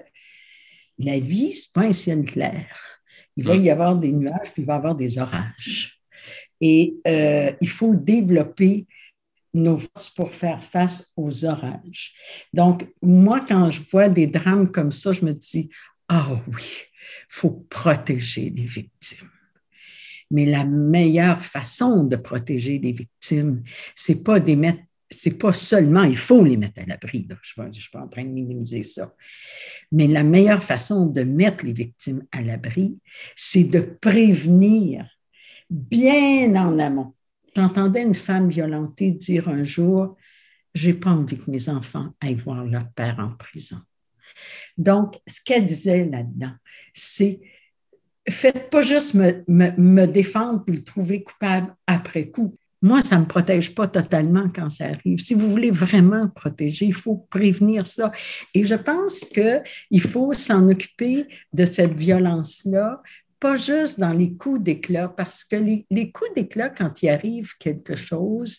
la 0.98 1.18
vie, 1.18 1.52
ce 1.52 1.66
n'est 1.66 1.72
pas 1.72 1.88
un 1.88 1.92
ciel 1.92 2.24
clair. 2.24 2.66
Il 3.36 3.44
va 3.44 3.56
y 3.56 3.68
avoir 3.70 3.96
des 3.96 4.12
nuages, 4.12 4.52
puis 4.52 4.62
il 4.62 4.66
va 4.66 4.74
y 4.74 4.76
avoir 4.76 4.94
des 4.94 5.18
orages. 5.18 6.00
Et 6.60 6.96
euh, 7.06 7.52
il 7.60 7.68
faut 7.68 7.94
développer 7.94 8.86
nos 9.52 9.76
forces 9.76 10.10
pour 10.10 10.34
faire 10.34 10.62
face 10.62 11.12
aux 11.16 11.44
orages. 11.44 12.14
Donc, 12.52 12.88
moi, 13.02 13.44
quand 13.46 13.70
je 13.70 13.80
vois 13.90 14.08
des 14.08 14.26
drames 14.26 14.70
comme 14.70 14.92
ça, 14.92 15.12
je 15.12 15.24
me 15.24 15.32
dis, 15.32 15.68
ah 16.08 16.40
oui, 16.48 16.62
il 16.62 17.26
faut 17.28 17.66
protéger 17.68 18.50
les 18.50 18.64
victimes. 18.64 19.30
Mais 20.30 20.46
la 20.46 20.64
meilleure 20.64 21.40
façon 21.40 22.04
de 22.04 22.16
protéger 22.16 22.78
les 22.78 22.92
victimes, 22.92 23.62
c'est 23.94 24.22
pas 24.22 24.40
d'émettre 24.40 24.82
c'est 25.14 25.38
pas 25.38 25.52
seulement, 25.52 26.04
il 26.04 26.16
faut 26.16 26.44
les 26.44 26.56
mettre 26.56 26.82
à 26.82 26.86
l'abri, 26.86 27.26
je 27.28 27.62
ne 27.62 27.72
suis 27.72 27.90
pas 27.90 28.00
en 28.00 28.08
train 28.08 28.24
de 28.24 28.30
minimiser 28.30 28.82
ça, 28.82 29.14
mais 29.92 30.06
la 30.06 30.22
meilleure 30.22 30.62
façon 30.62 31.06
de 31.06 31.22
mettre 31.22 31.64
les 31.64 31.72
victimes 31.72 32.24
à 32.32 32.42
l'abri, 32.42 32.98
c'est 33.36 33.64
de 33.64 33.80
prévenir 33.80 35.06
bien 35.70 36.54
en 36.56 36.78
amont. 36.78 37.14
J'entendais 37.56 38.02
une 38.02 38.14
femme 38.14 38.48
violentée 38.48 39.12
dire 39.12 39.48
un 39.48 39.64
jour, 39.64 40.16
j'ai 40.74 40.92
pas 40.92 41.10
envie 41.10 41.38
que 41.38 41.50
mes 41.50 41.68
enfants 41.68 42.10
aillent 42.20 42.34
voir 42.34 42.64
leur 42.64 42.90
père 42.92 43.18
en 43.20 43.30
prison. 43.36 43.80
Donc, 44.76 45.20
ce 45.26 45.40
qu'elle 45.42 45.66
disait 45.66 46.04
là-dedans, 46.04 46.54
c'est 46.92 47.40
faites 48.28 48.70
pas 48.70 48.82
juste 48.82 49.14
me, 49.14 49.44
me, 49.46 50.06
défendre 50.06 50.64
et 50.66 50.72
le 50.72 50.82
trouver 50.82 51.22
coupable 51.22 51.74
après 51.86 52.28
coup. 52.30 52.56
Moi, 52.84 53.00
ça 53.00 53.16
ne 53.16 53.22
me 53.22 53.26
protège 53.26 53.74
pas 53.74 53.88
totalement 53.88 54.46
quand 54.54 54.68
ça 54.68 54.84
arrive. 54.84 55.18
Si 55.18 55.32
vous 55.32 55.50
voulez 55.50 55.70
vraiment 55.70 56.28
protéger, 56.28 56.84
il 56.84 56.92
faut 56.92 57.16
prévenir 57.30 57.86
ça. 57.86 58.12
Et 58.52 58.62
je 58.62 58.74
pense 58.74 59.20
qu'il 59.20 60.02
faut 60.02 60.34
s'en 60.34 60.68
occuper 60.68 61.26
de 61.54 61.64
cette 61.64 61.94
violence-là, 61.94 63.00
pas 63.40 63.56
juste 63.56 63.98
dans 63.98 64.12
les 64.12 64.34
coups 64.34 64.62
d'éclat, 64.62 65.08
parce 65.08 65.44
que 65.44 65.56
les, 65.56 65.86
les 65.90 66.12
coups 66.12 66.34
d'éclat, 66.34 66.68
quand 66.68 67.02
il 67.02 67.08
arrive 67.08 67.52
quelque 67.58 67.96
chose, 67.96 68.58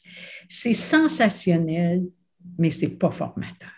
c'est 0.49 0.73
sensationnel, 0.73 2.01
mais 2.57 2.71
ce 2.71 2.87
n'est 2.87 2.95
pas 2.95 3.11
formateur. 3.11 3.74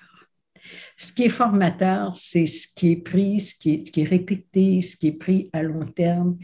Ce 0.96 1.12
qui 1.12 1.24
est 1.24 1.30
formateur, 1.30 2.16
c'est 2.16 2.46
ce 2.46 2.68
qui 2.76 2.92
est 2.94 2.96
pris, 2.96 3.40
ce 3.40 3.56
qui 3.56 3.84
est, 3.96 4.04
répété, 4.04 4.82
ce 4.82 4.98
qui 4.98 5.08
est 5.08 5.12
pris 5.12 5.50
à 5.54 5.62
long 5.62 5.86
terme. 5.86 6.38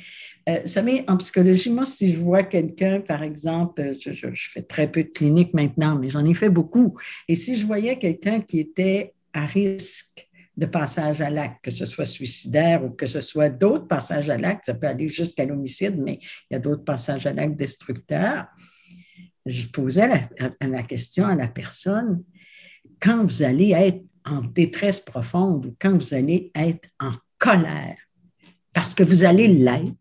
Euh, 0.48 0.60
vous 0.62 0.68
savez, 0.68 1.03
en 1.08 1.18
psychologie, 1.18 1.70
moi, 1.70 1.86
si 1.86 2.13
je 2.13 2.20
vois 2.20 2.44
quelqu'un, 2.44 3.01
par 3.01 3.24
exemple, 3.24 3.96
je, 4.00 4.12
je, 4.12 4.50
fais 4.51 4.62
très 4.62 4.92
peu 4.92 5.03
de 5.03 5.10
cliniques 5.10 5.53
maintenant, 5.53 5.98
mais 5.98 6.10
j'en 6.10 6.25
ai 6.25 6.34
fait 6.34 6.50
beaucoup. 6.50 6.98
Et 7.27 7.36
si 7.36 7.56
je 7.56 7.65
voyais 7.65 7.98
quelqu'un 7.98 8.42
qui 8.42 8.60
était 8.60 9.13
à 9.34 9.46
risque 9.46 10.30
de 10.56 10.65
passage 10.65 11.22
à 11.22 11.30
l'acte, 11.30 11.63
que 11.63 11.72
ce 11.72 11.86
soit 11.86 12.06
suicidaire 12.06 12.84
ou 12.86 12.92
que 12.92 13.06
ce 13.06 13.22
soit 13.22 13.50
d'autres 13.50 13.88
passages 13.88 14.30
à 14.30 14.38
l'acte, 14.38 14.65
ça 14.68 14.75
peut 14.75 14.88
aller 14.88 15.10
jusqu'à 15.10 15.46
l'homicide, 15.46 15.98
mais 15.98 16.20
il 16.50 16.53
y 16.53 16.56
a 16.56 16.60
d'autres 16.60 16.84
passages 16.84 17.25
à 17.25 17.34
l'acte 17.34 17.56
destructeurs. 17.56 18.46
Je 19.46 19.65
posais 19.68 20.08
la, 20.08 20.51
la 20.62 20.84
question 20.84 21.25
à 21.25 21.36
la 21.36 21.48
personne, 21.48 22.24
quand 23.00 23.25
vous 23.25 23.44
allez 23.44 23.72
être 23.72 24.03
en 24.25 24.39
détresse 24.39 25.00
profonde 25.00 25.65
ou 25.65 25.75
quand 25.80 25.98
vous 25.98 26.13
allez 26.13 26.51
être 26.56 26.89
en 27.00 27.12
colère, 27.38 27.98
parce 28.74 28.96
que 28.96 29.03
vous 29.03 29.24
allez 29.24 29.48
l'être, 29.48 29.94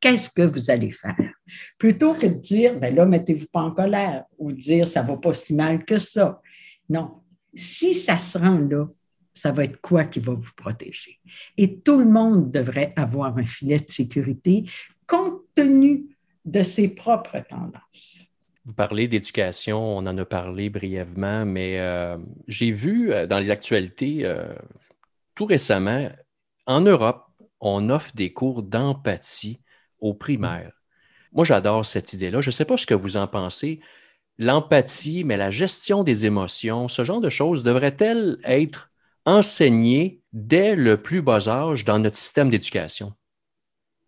qu'est-ce 0.00 0.30
que 0.30 0.42
vous 0.42 0.70
allez 0.70 0.90
faire? 0.90 1.34
Plutôt 1.78 2.14
que 2.14 2.26
de 2.26 2.34
dire, 2.34 2.78
ben 2.78 2.94
là, 2.94 3.04
mettez-vous 3.04 3.46
pas 3.52 3.62
en 3.62 3.72
colère 3.72 4.24
ou 4.38 4.52
dire, 4.52 4.86
ça 4.86 5.02
va 5.02 5.16
pas 5.16 5.34
si 5.34 5.54
mal 5.54 5.84
que 5.84 5.98
ça. 5.98 6.40
Non. 6.88 7.22
Si 7.54 7.94
ça 7.94 8.16
se 8.16 8.38
rend 8.38 8.58
là, 8.58 8.86
ça 9.32 9.52
va 9.52 9.64
être 9.64 9.80
quoi 9.80 10.04
qui 10.04 10.20
va 10.20 10.34
vous 10.34 10.52
protéger? 10.56 11.18
Et 11.56 11.80
tout 11.80 11.98
le 11.98 12.04
monde 12.08 12.50
devrait 12.50 12.92
avoir 12.96 13.36
un 13.38 13.44
filet 13.44 13.78
de 13.78 13.90
sécurité 13.90 14.64
compte 15.06 15.42
tenu 15.54 16.16
de 16.44 16.62
ses 16.62 16.88
propres 16.88 17.40
tendances. 17.48 18.22
Vous 18.66 18.74
parlez 18.74 19.08
d'éducation, 19.08 19.96
on 19.96 20.06
en 20.06 20.18
a 20.18 20.24
parlé 20.24 20.68
brièvement, 20.68 21.46
mais 21.46 21.78
euh, 21.80 22.18
j'ai 22.46 22.72
vu 22.72 23.10
euh, 23.10 23.26
dans 23.26 23.38
les 23.38 23.50
actualités 23.50 24.24
euh, 24.24 24.52
tout 25.34 25.46
récemment, 25.46 26.10
en 26.66 26.82
Europe, 26.82 27.24
on 27.60 27.88
offre 27.88 28.14
des 28.14 28.32
cours 28.32 28.62
d'empathie 28.62 29.60
aux 29.98 30.12
primaires. 30.12 30.72
Moi, 31.32 31.44
j'adore 31.44 31.86
cette 31.86 32.12
idée-là. 32.12 32.42
Je 32.42 32.48
ne 32.48 32.52
sais 32.52 32.64
pas 32.66 32.76
ce 32.76 32.86
que 32.86 32.94
vous 32.94 33.16
en 33.16 33.26
pensez. 33.26 33.80
L'empathie, 34.36 35.24
mais 35.24 35.36
la 35.36 35.50
gestion 35.50 36.04
des 36.04 36.26
émotions, 36.26 36.88
ce 36.88 37.02
genre 37.04 37.20
de 37.20 37.30
choses 37.30 37.62
devrait-elle 37.62 38.38
être 38.44 38.90
enseignée 39.24 40.20
dès 40.32 40.76
le 40.76 40.96
plus 41.00 41.22
bas 41.22 41.48
âge 41.48 41.84
dans 41.84 41.98
notre 41.98 42.16
système 42.16 42.50
d'éducation? 42.50 43.14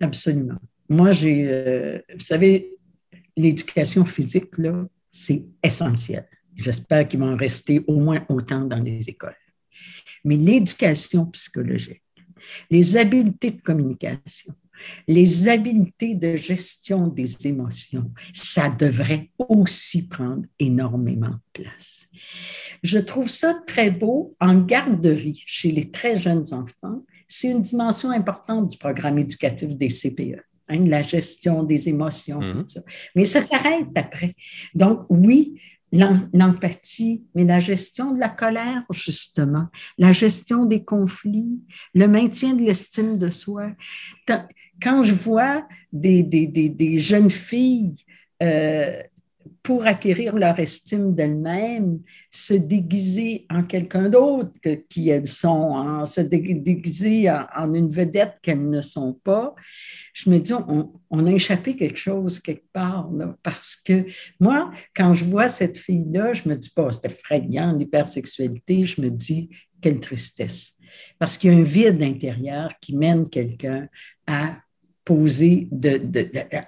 Absolument. 0.01 0.59
Moi, 0.89 1.13
j'ai, 1.13 2.03
vous 2.15 2.25
savez, 2.25 2.73
l'éducation 3.37 4.05
physique, 4.05 4.59
là, 4.59 4.87
c'est 5.11 5.45
essentiel. 5.63 6.27
J'espère 6.55 7.09
qu'il 7.09 7.21
va 7.21 7.27
en 7.27 7.37
rester 7.37 7.83
au 7.87 7.99
moins 8.01 8.25
autant 8.29 8.65
dans 8.65 8.83
les 8.83 9.09
écoles. 9.09 9.37
Mais 10.25 10.37
l'éducation 10.37 11.27
psychologique, 11.27 12.03
les 12.71 12.97
habiletés 12.97 13.53
de 13.53 13.61
communication, 13.61 14.53
les 15.07 15.49
habiletés 15.49 16.15
de 16.15 16.37
gestion 16.37 17.07
des 17.07 17.47
émotions, 17.47 18.13
ça 18.33 18.69
devrait 18.69 19.31
aussi 19.39 20.09
prendre 20.09 20.45
énormément 20.59 21.29
de 21.55 21.63
place. 21.63 22.09
Je 22.83 22.99
trouve 22.99 23.29
ça 23.29 23.55
très 23.67 23.91
beau 23.91 24.37
en 24.41 24.61
garderie 24.61 25.43
chez 25.47 25.71
les 25.71 25.91
très 25.91 26.17
jeunes 26.17 26.53
enfants. 26.53 27.05
C'est 27.29 27.51
une 27.51 27.63
dimension 27.63 28.11
importante 28.11 28.69
du 28.69 28.77
programme 28.77 29.19
éducatif 29.19 29.77
des 29.77 29.89
CPE. 29.89 30.43
Hein, 30.73 30.85
la 30.87 31.03
gestion 31.03 31.63
des 31.63 31.89
émotions, 31.89 32.41
tout 32.41 32.63
mhm. 32.63 32.69
ça. 32.69 32.81
Mais 33.15 33.25
ça 33.25 33.41
s'arrête 33.41 33.89
après. 33.95 34.35
Donc, 34.75 35.05
oui, 35.09 35.61
l'empathie, 35.93 37.27
mais 37.35 37.45
la 37.45 37.61
gestion 37.61 38.15
de 38.15 38.21
la 38.21 38.31
colère, 38.31 38.83
justement, 38.91 39.67
la 39.99 40.13
gestion 40.13 40.65
des 40.65 40.85
conflits, 40.85 41.61
le 41.95 42.09
maintien 42.09 42.55
de 42.55 42.63
l'estime 42.63 43.19
de 43.19 43.29
soi. 43.29 43.73
Quand 44.81 45.03
je 45.03 45.15
vois 45.15 45.67
des, 45.93 46.23
des, 46.23 46.47
des, 46.47 46.71
des 46.71 46.97
jeunes 46.97 47.31
filles 47.31 47.97
euh, 48.43 49.03
pour 49.63 49.87
acquérir 49.87 50.35
leur 50.35 50.59
estime 50.59 51.15
d'elles-mêmes, 51.15 52.01
se 52.33 52.55
déguiser 52.55 53.47
en 53.49 53.63
quelqu'un 53.63 54.09
d'autre 54.09 54.51
que 54.61 54.75
qui 54.75 55.09
elles 55.09 55.29
sont, 55.29 56.05
se 56.05 56.21
déguiser 56.21 57.31
en, 57.31 57.73
une 57.73 57.89
vedette 57.89 58.35
qu'elles 58.43 58.69
ne 58.69 58.81
sont 58.81 59.15
pas, 59.23 59.55
je 60.15 60.31
me 60.31 60.39
dis, 60.39 60.53
on, 60.53 61.27
a 61.27 61.31
échappé 61.31 61.77
quelque 61.77 61.99
chose 61.99 62.41
quelque 62.41 62.67
part, 62.73 63.09
parce 63.43 63.77
que 63.77 64.05
moi, 64.41 64.73
quand 64.97 65.15
je 65.15 65.25
vois 65.25 65.49
cette 65.49 65.79
fille-là, 65.79 66.35
je 66.35 66.49
me 66.49 66.57
dis 66.57 66.71
pas, 66.71 66.91
c'est 66.91 67.07
effrayant, 67.07 67.73
l'hypersexualité, 67.73 68.83
je 68.83 69.01
me 69.01 69.11
dis, 69.11 69.49
quelle 69.81 70.01
tristesse. 70.01 70.75
Parce 71.19 71.39
qu'il 71.39 71.53
y 71.53 71.55
a 71.55 71.59
un 71.59 71.63
vide 71.63 72.03
intérieur 72.03 72.73
qui 72.81 72.97
mène 72.97 73.29
quelqu'un 73.29 73.89
à 74.27 74.57
poser, 75.05 75.69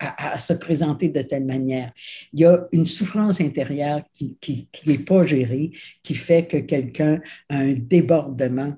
à, 0.01 0.39
se 0.39 0.53
présenter 0.55 1.09
de 1.09 1.23
telle 1.23 1.45
manière. 1.45 1.93
Il 2.33 2.41
y 2.41 2.45
a 2.45 2.67
une 2.73 2.85
souffrance 2.85 3.41
intérieure 3.41 4.03
qui 4.13 4.69
n'est 4.87 4.99
pas 4.99 5.25
gérée, 5.25 5.71
qui 6.03 6.15
fait 6.15 6.47
que 6.47 6.57
quelqu'un 6.59 7.21
a 7.49 7.59
un 7.59 7.75
débordement 7.75 8.75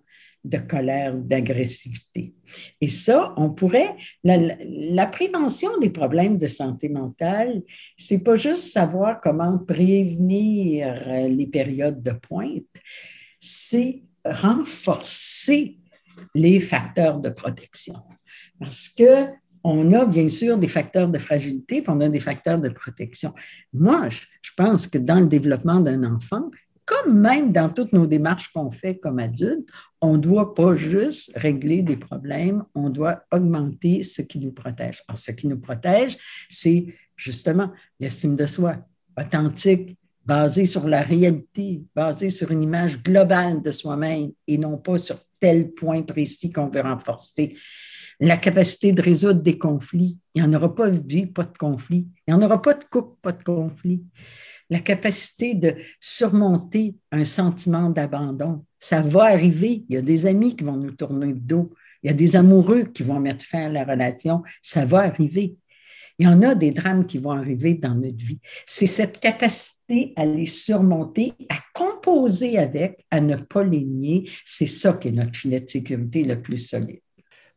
de 0.47 0.59
colère, 0.59 1.15
d'agressivité. 1.15 2.35
Et 2.81 2.89
ça, 2.89 3.35
on 3.37 3.51
pourrait, 3.51 3.97
la, 4.23 5.07
prévention 5.07 5.79
des 5.79 5.91
problèmes 5.91 6.39
de 6.39 6.47
santé 6.47 6.89
mentale, 6.89 7.63
c'est 7.97 8.23
pas 8.23 8.37
juste 8.37 8.73
savoir 8.73 9.21
comment 9.21 9.59
prévenir 9.59 11.29
les 11.29 11.47
périodes 11.47 12.03
de 12.03 12.13
pointe, 12.13 12.65
c'est 13.41 14.03
renforcer 14.25 15.79
les 16.35 16.61
facteurs 16.61 17.19
de 17.19 17.31
protection. 17.31 17.97
Parce 18.59 18.89
que 18.89 19.27
on 19.67 19.93
a 19.93 20.07
bien 20.07 20.29
sûr 20.29 20.59
des 20.59 20.69
facteurs 20.69 21.09
de 21.09 21.19
fragilité, 21.19 21.83
puis 21.83 21.93
on 21.93 22.01
a 22.01 22.09
des 22.09 22.21
facteurs 22.21 22.61
de 22.61 22.69
protection. 22.69 23.35
Moi, 23.73 24.09
je 24.11 24.51
pense 24.57 24.87
que 24.87 24.97
dans 24.97 25.19
le 25.19 25.27
développement 25.27 25.81
d'un 25.81 26.05
enfant, 26.05 26.51
comme 26.85 27.19
même 27.19 27.51
dans 27.51 27.69
toutes 27.69 27.93
nos 27.93 28.07
démarches 28.07 28.53
qu'on 28.53 28.71
fait 28.71 28.97
comme 28.97 29.19
adultes, 29.19 29.69
on 30.01 30.13
ne 30.13 30.19
doit 30.19 30.55
pas 30.55 30.77
juste 30.77 31.33
régler 31.35 31.83
des 31.83 31.97
problèmes, 31.97 32.63
on 32.77 32.91
doit 32.91 33.25
augmenter 33.33 34.05
ce 34.05 34.23
qui 34.23 34.39
nous 34.39 34.53
protège. 34.53 35.03
Alors, 35.09 35.19
ce 35.19 35.33
qui 35.33 35.49
nous 35.49 35.59
protège, 35.59 36.17
c'est 36.49 36.95
justement 37.17 37.73
l'estime 37.99 38.37
de 38.37 38.47
soi, 38.47 38.77
authentique, 39.19 39.99
basée 40.25 40.67
sur 40.67 40.87
la 40.87 41.03
réalité, 41.03 41.83
basée 41.93 42.31
sur 42.31 42.53
une 42.53 42.63
image 42.63 43.03
globale 43.03 43.63
de 43.63 43.73
soi-même 43.73 44.31
et 44.47 44.59
non 44.59 44.79
pas 44.79 44.99
sur 44.99 45.17
tel 45.41 45.73
point 45.73 46.03
précis 46.03 46.53
qu'on 46.53 46.69
veut 46.69 46.83
renforcer 46.83 47.57
la 48.21 48.37
capacité 48.37 48.93
de 48.93 49.03
résoudre 49.03 49.43
des 49.43 49.59
conflits. 49.59 50.19
Il 50.35 50.43
n'y 50.43 50.49
en 50.49 50.53
aura 50.55 50.75
pas 50.75 50.91
de 50.91 51.03
vie, 51.07 51.27
pas 51.27 51.45
de 51.45 51.57
conflit. 51.57 52.09
Il 52.27 52.35
n'y 52.35 52.41
en 52.41 52.45
aura 52.45 52.61
pas 52.61 52.75
de 52.75 52.85
couple, 52.85 53.17
pas 53.23 53.33
de 53.33 53.43
conflit. 53.43 54.03
La 54.71 54.81
capacité 54.81 55.55
de 55.55 55.77
surmonter 56.01 56.97
un 57.13 57.25
sentiment 57.25 57.91
d'abandon. 57.91 58.65
Ça 58.79 59.01
va 59.01 59.25
arriver. 59.25 59.85
Il 59.89 59.95
y 59.95 59.99
a 59.99 60.03
des 60.03 60.27
amis 60.27 60.57
qui 60.57 60.65
vont 60.65 60.77
nous 60.77 60.93
tourner 60.93 61.27
le 61.27 61.35
dos. 61.35 61.73
Il 62.03 62.09
y 62.09 62.11
a 62.11 62.15
des 62.15 62.37
amoureux 62.37 62.85
qui 62.85 63.03
vont 63.03 63.21
mettre 63.21 63.45
fin 63.45 63.67
à 63.67 63.69
la 63.69 63.85
relation. 63.85 64.43
Ça 64.63 64.85
va 64.85 65.01
arriver. 65.01 65.57
Il 66.19 66.25
y 66.25 66.29
en 66.29 66.41
a 66.43 66.55
des 66.55 66.71
drames 66.71 67.07
qui 67.07 67.19
vont 67.19 67.33
arriver 67.33 67.75
dans 67.75 67.95
notre 67.95 68.17
vie. 68.17 68.41
C'est 68.67 68.87
cette 68.87 69.21
capacité 69.21 70.15
à 70.17 70.25
les 70.25 70.47
surmonter, 70.47 71.35
à 71.51 71.59
composer 71.75 72.59
avec, 72.59 73.05
à 73.11 73.21
ne 73.21 73.37
pas 73.37 73.63
les 73.63 73.85
nier. 73.85 74.29
C'est 74.47 74.67
ça 74.67 74.95
qui 74.95 75.09
est 75.09 75.13
notre 75.13 75.37
filet 75.37 75.61
de 75.61 75.69
sécurité 75.69 76.25
le 76.25 76.41
plus 76.41 76.59
solide. 76.59 77.01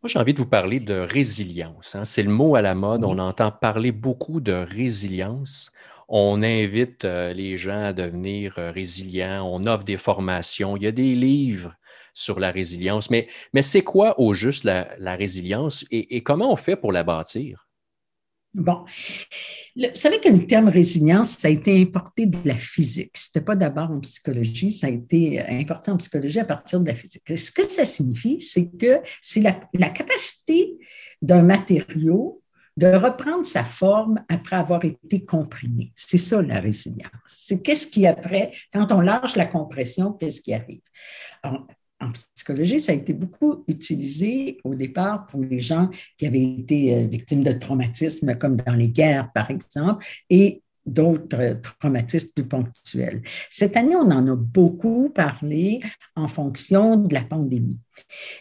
Moi, 0.01 0.07
j'ai 0.07 0.19
envie 0.19 0.33
de 0.33 0.37
vous 0.37 0.45
parler 0.45 0.79
de 0.79 0.93
résilience. 0.93 1.93
Hein. 1.93 2.05
C'est 2.05 2.23
le 2.23 2.29
mot 2.29 2.55
à 2.55 2.61
la 2.61 2.73
mode. 2.73 3.03
On 3.03 3.19
entend 3.19 3.51
parler 3.51 3.91
beaucoup 3.91 4.39
de 4.39 4.53
résilience. 4.53 5.73
On 6.07 6.41
invite 6.41 7.03
euh, 7.03 7.33
les 7.33 7.57
gens 7.57 7.83
à 7.83 7.91
devenir 7.93 8.55
euh, 8.57 8.71
résilients. 8.71 9.45
On 9.45 9.65
offre 9.67 9.83
des 9.83 9.97
formations. 9.97 10.77
Il 10.77 10.83
y 10.83 10.87
a 10.87 10.93
des 10.93 11.15
livres 11.15 11.75
sur 12.13 12.39
la 12.39 12.49
résilience. 12.49 13.09
Mais, 13.09 13.27
mais 13.53 13.61
c'est 13.61 13.83
quoi 13.83 14.17
au 14.21 14.33
juste 14.33 14.63
la, 14.63 15.15
résilience 15.17 15.85
et 15.91 16.23
comment 16.23 16.51
on 16.51 16.55
fait 16.55 16.77
pour 16.77 16.93
la 16.93 17.03
bâtir? 17.03 17.68
Bon, 18.55 18.83
vous 19.75 19.85
savez 19.93 20.19
que 20.19 20.29
le 20.29 20.47
terme 20.47 20.69
résilience, 20.69 21.37
ça 21.37 21.47
a 21.47 21.51
été 21.51 21.79
importé 21.79 22.25
de 22.25 22.37
la 22.45 22.55
physique. 22.55 23.15
Ce 23.15 23.27
n'était 23.29 23.45
pas 23.45 23.55
d'abord 23.55 23.91
en 23.91 23.99
psychologie, 23.99 24.71
ça 24.71 24.87
a 24.87 24.89
été 24.89 25.39
importé 25.47 25.91
en 25.91 25.97
psychologie 25.97 26.39
à 26.39 26.45
partir 26.45 26.79
de 26.79 26.87
la 26.87 26.95
physique. 26.95 27.37
Ce 27.37 27.51
que 27.51 27.69
ça 27.69 27.85
signifie, 27.85 28.41
c'est 28.41 28.67
que 28.67 29.01
c'est 29.21 29.41
la, 29.41 29.59
la 29.75 29.89
capacité 29.89 30.77
d'un 31.21 31.43
matériau 31.43 32.41
de 32.75 32.87
reprendre 32.87 33.45
sa 33.45 33.63
forme 33.63 34.23
après 34.29 34.55
avoir 34.55 34.83
été 34.85 35.25
comprimé. 35.25 35.91
C'est 35.95 36.17
ça 36.17 36.41
la 36.41 36.59
résilience. 36.59 37.11
C'est 37.27 37.61
qu'est-ce 37.61 37.87
qui 37.87 38.07
après, 38.07 38.53
quand 38.73 38.91
on 38.91 39.01
lâche 39.01 39.35
la 39.35 39.45
compression, 39.45 40.13
qu'est-ce 40.13 40.41
qui 40.41 40.53
arrive? 40.53 40.81
En 42.01 42.11
psychologie, 42.11 42.79
ça 42.79 42.91
a 42.91 42.95
été 42.95 43.13
beaucoup 43.13 43.63
utilisé 43.67 44.57
au 44.63 44.75
départ 44.75 45.27
pour 45.27 45.41
les 45.41 45.59
gens 45.59 45.89
qui 46.17 46.25
avaient 46.25 46.43
été 46.43 46.95
euh, 46.95 47.07
victimes 47.07 47.43
de 47.43 47.51
traumatismes, 47.51 48.35
comme 48.35 48.55
dans 48.55 48.73
les 48.73 48.89
guerres, 48.89 49.31
par 49.33 49.49
exemple, 49.51 50.05
et 50.29 50.61
d'autres 50.85 51.59
traumatismes 51.79 52.29
plus 52.35 52.47
ponctuels. 52.47 53.21
Cette 53.49 53.77
année, 53.77 53.95
on 53.95 54.11
en 54.11 54.27
a 54.27 54.35
beaucoup 54.35 55.09
parlé 55.09 55.81
en 56.15 56.27
fonction 56.27 56.95
de 56.95 57.13
la 57.13 57.21
pandémie. 57.21 57.79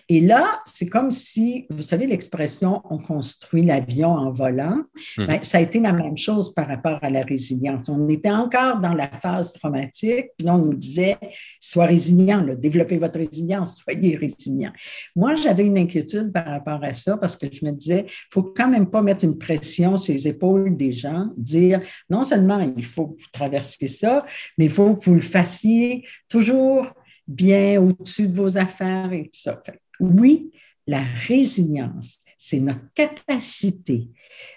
Et 0.09 0.21
là, 0.21 0.61
c'est 0.65 0.89
comme 0.89 1.11
si, 1.11 1.67
vous 1.71 1.83
savez, 1.83 2.07
l'expression 2.07 2.83
on 2.91 2.99
construit 2.99 3.65
l'avion 3.65 4.11
en 4.11 4.31
volant, 4.31 4.83
mhm. 5.17 5.27
ben, 5.27 5.43
ça 5.43 5.59
a 5.59 5.61
été 5.61 5.81
la 5.81 5.93
même 5.93 6.17
chose 6.17 6.55
par 6.55 6.67
rapport 6.67 6.99
à 7.03 7.11
la 7.11 7.23
résilience. 7.23 7.89
On 7.89 8.09
était 8.09 8.31
encore 8.31 8.81
dans 8.81 8.95
la 8.95 9.09
phase 9.09 9.53
traumatique, 9.53 10.27
puis 10.37 10.47
là, 10.47 10.55
on 10.55 10.59
nous 10.59 10.75
disait 10.75 11.17
sois 11.61 11.87
résilient, 11.87 12.47
développez 12.59 12.99
votre 12.99 13.19
résilience, 13.19 13.83
soyez 13.83 14.17
résilient. 14.17 14.73
Moi, 15.15 15.35
j'avais 15.35 15.65
une 15.65 15.79
inquiétude 15.79 16.33
par 16.33 16.47
rapport 16.47 16.83
à 16.83 16.93
ça 16.93 17.17
parce 17.17 17.37
que 17.37 17.47
je 17.51 17.65
me 17.65 17.73
disais, 17.73 18.07
il 18.09 18.33
faut 18.33 18.43
quand 18.43 18.69
même 18.69 18.91
pas 18.91 19.03
mettre 19.03 19.25
une 19.25 19.39
pression 19.39 19.97
sur 19.97 20.15
les 20.15 20.29
épaules 20.29 20.77
des 20.77 20.93
gens, 20.93 21.31
dire 21.37 21.81
non 22.11 22.23
seulement 22.23 22.59
il 22.77 22.85
faut 22.85 23.17
traverser 23.33 23.89
ça, 23.89 24.25
mais 24.57 24.67
il 24.67 24.71
faut 24.71 24.95
que 24.95 25.05
vous 25.05 25.15
le 25.15 25.21
fassiez 25.21 26.05
toujours 26.29 26.93
bien 27.29 27.81
au-dessus 27.81 28.29
de 28.29 28.35
vos 28.35 28.57
affaires 28.57 29.13
et 29.13 29.25
tout 29.25 29.41
ça. 29.41 29.63
oui, 30.01 30.51
la 30.87 31.03
résilience, 31.03 32.19
c'est 32.39 32.61
notre 32.61 32.93
capacité 32.95 34.09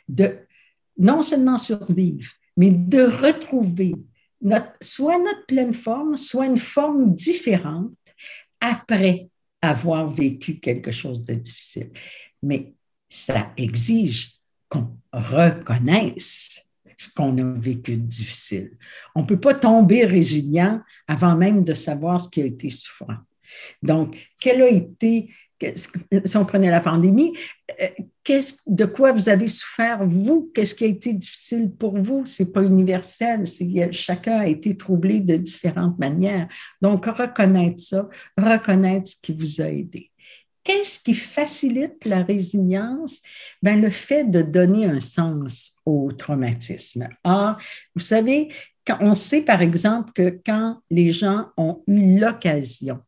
de 0.07 0.39
non 0.97 1.21
seulement 1.21 1.57
survivre, 1.57 2.31
mais 2.55 2.69
de 2.71 3.03
retrouver 3.03 3.93
notre, 4.41 4.71
soit 4.81 5.19
notre 5.19 5.45
pleine 5.45 5.73
forme, 5.73 6.15
soit 6.15 6.45
une 6.45 6.57
forme 6.57 7.13
différente 7.13 7.93
après 8.59 9.29
avoir 9.61 10.09
vécu 10.09 10.59
quelque 10.59 10.91
chose 10.91 11.21
de 11.23 11.33
difficile. 11.33 11.91
Mais 12.41 12.73
ça 13.09 13.51
exige 13.57 14.39
qu'on 14.69 14.97
reconnaisse 15.11 16.70
ce 17.01 17.13
qu'on 17.13 17.37
a 17.37 17.59
vécu 17.59 17.97
de 17.97 18.05
difficile. 18.05 18.71
On 19.15 19.21
ne 19.21 19.27
peut 19.27 19.39
pas 19.39 19.53
tomber 19.53 20.05
résilient 20.05 20.81
avant 21.07 21.35
même 21.35 21.63
de 21.63 21.73
savoir 21.73 22.21
ce 22.21 22.29
qui 22.29 22.41
a 22.41 22.45
été 22.45 22.69
souffrant. 22.69 23.17
Donc, 23.81 24.29
quel 24.39 24.61
a 24.61 24.69
été 24.69 25.29
si 26.25 26.37
on 26.37 26.45
prenait 26.45 26.71
la 26.71 26.79
pandémie, 26.79 27.33
euh, 27.79 27.87
de 28.67 28.85
quoi 28.85 29.11
vous 29.11 29.29
avez 29.29 29.47
souffert, 29.47 30.05
vous? 30.05 30.51
Qu'est-ce 30.53 30.75
qui 30.75 30.85
a 30.85 30.87
été 30.87 31.13
difficile 31.13 31.71
pour 31.71 31.97
vous? 31.99 32.25
Ce 32.25 32.43
n'est 32.43 32.49
pas 32.49 32.63
universel, 32.63 33.43
chacun 33.91 34.39
a 34.39 34.47
été 34.47 34.75
troublé 34.77 35.19
de 35.19 35.35
différentes 35.35 35.99
manières. 35.99 36.47
Donc, 36.81 37.05
reconnaître 37.05 37.81
ça, 37.81 38.09
reconnaître 38.37 39.09
ce 39.09 39.15
qui 39.21 39.33
vous 39.33 39.61
a 39.61 39.69
aidé. 39.69 40.10
Qu'est-ce 40.63 40.99
qui 40.99 41.13
facilite 41.13 42.05
la 42.05 42.23
résilience? 42.23 43.21
Ben, 43.61 43.81
le 43.81 43.89
fait 43.89 44.25
de 44.25 44.41
donner 44.41 44.85
un 44.85 44.99
sens 44.99 45.73
au 45.85 46.11
traumatisme. 46.11 47.09
Or, 47.23 47.57
vous 47.95 48.01
savez, 48.01 48.53
quand 48.85 48.97
on 49.01 49.15
sait 49.15 49.41
par 49.41 49.61
exemple 49.61 50.11
que 50.13 50.39
quand 50.45 50.79
les 50.89 51.11
gens 51.11 51.47
ont 51.57 51.83
eu 51.87 52.19
l'occasion 52.19 52.99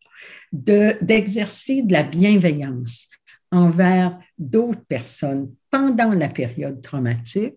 d'exercer 0.51 1.81
de, 1.83 1.93
la 1.93 2.03
bienveillance 2.03 3.07
envers 3.51 4.19
d'autres 4.37 4.85
personnes 4.87 5.53
pendant 5.73 6.11
la 6.11 6.27
période 6.27 6.83
traumatique, 6.83 7.55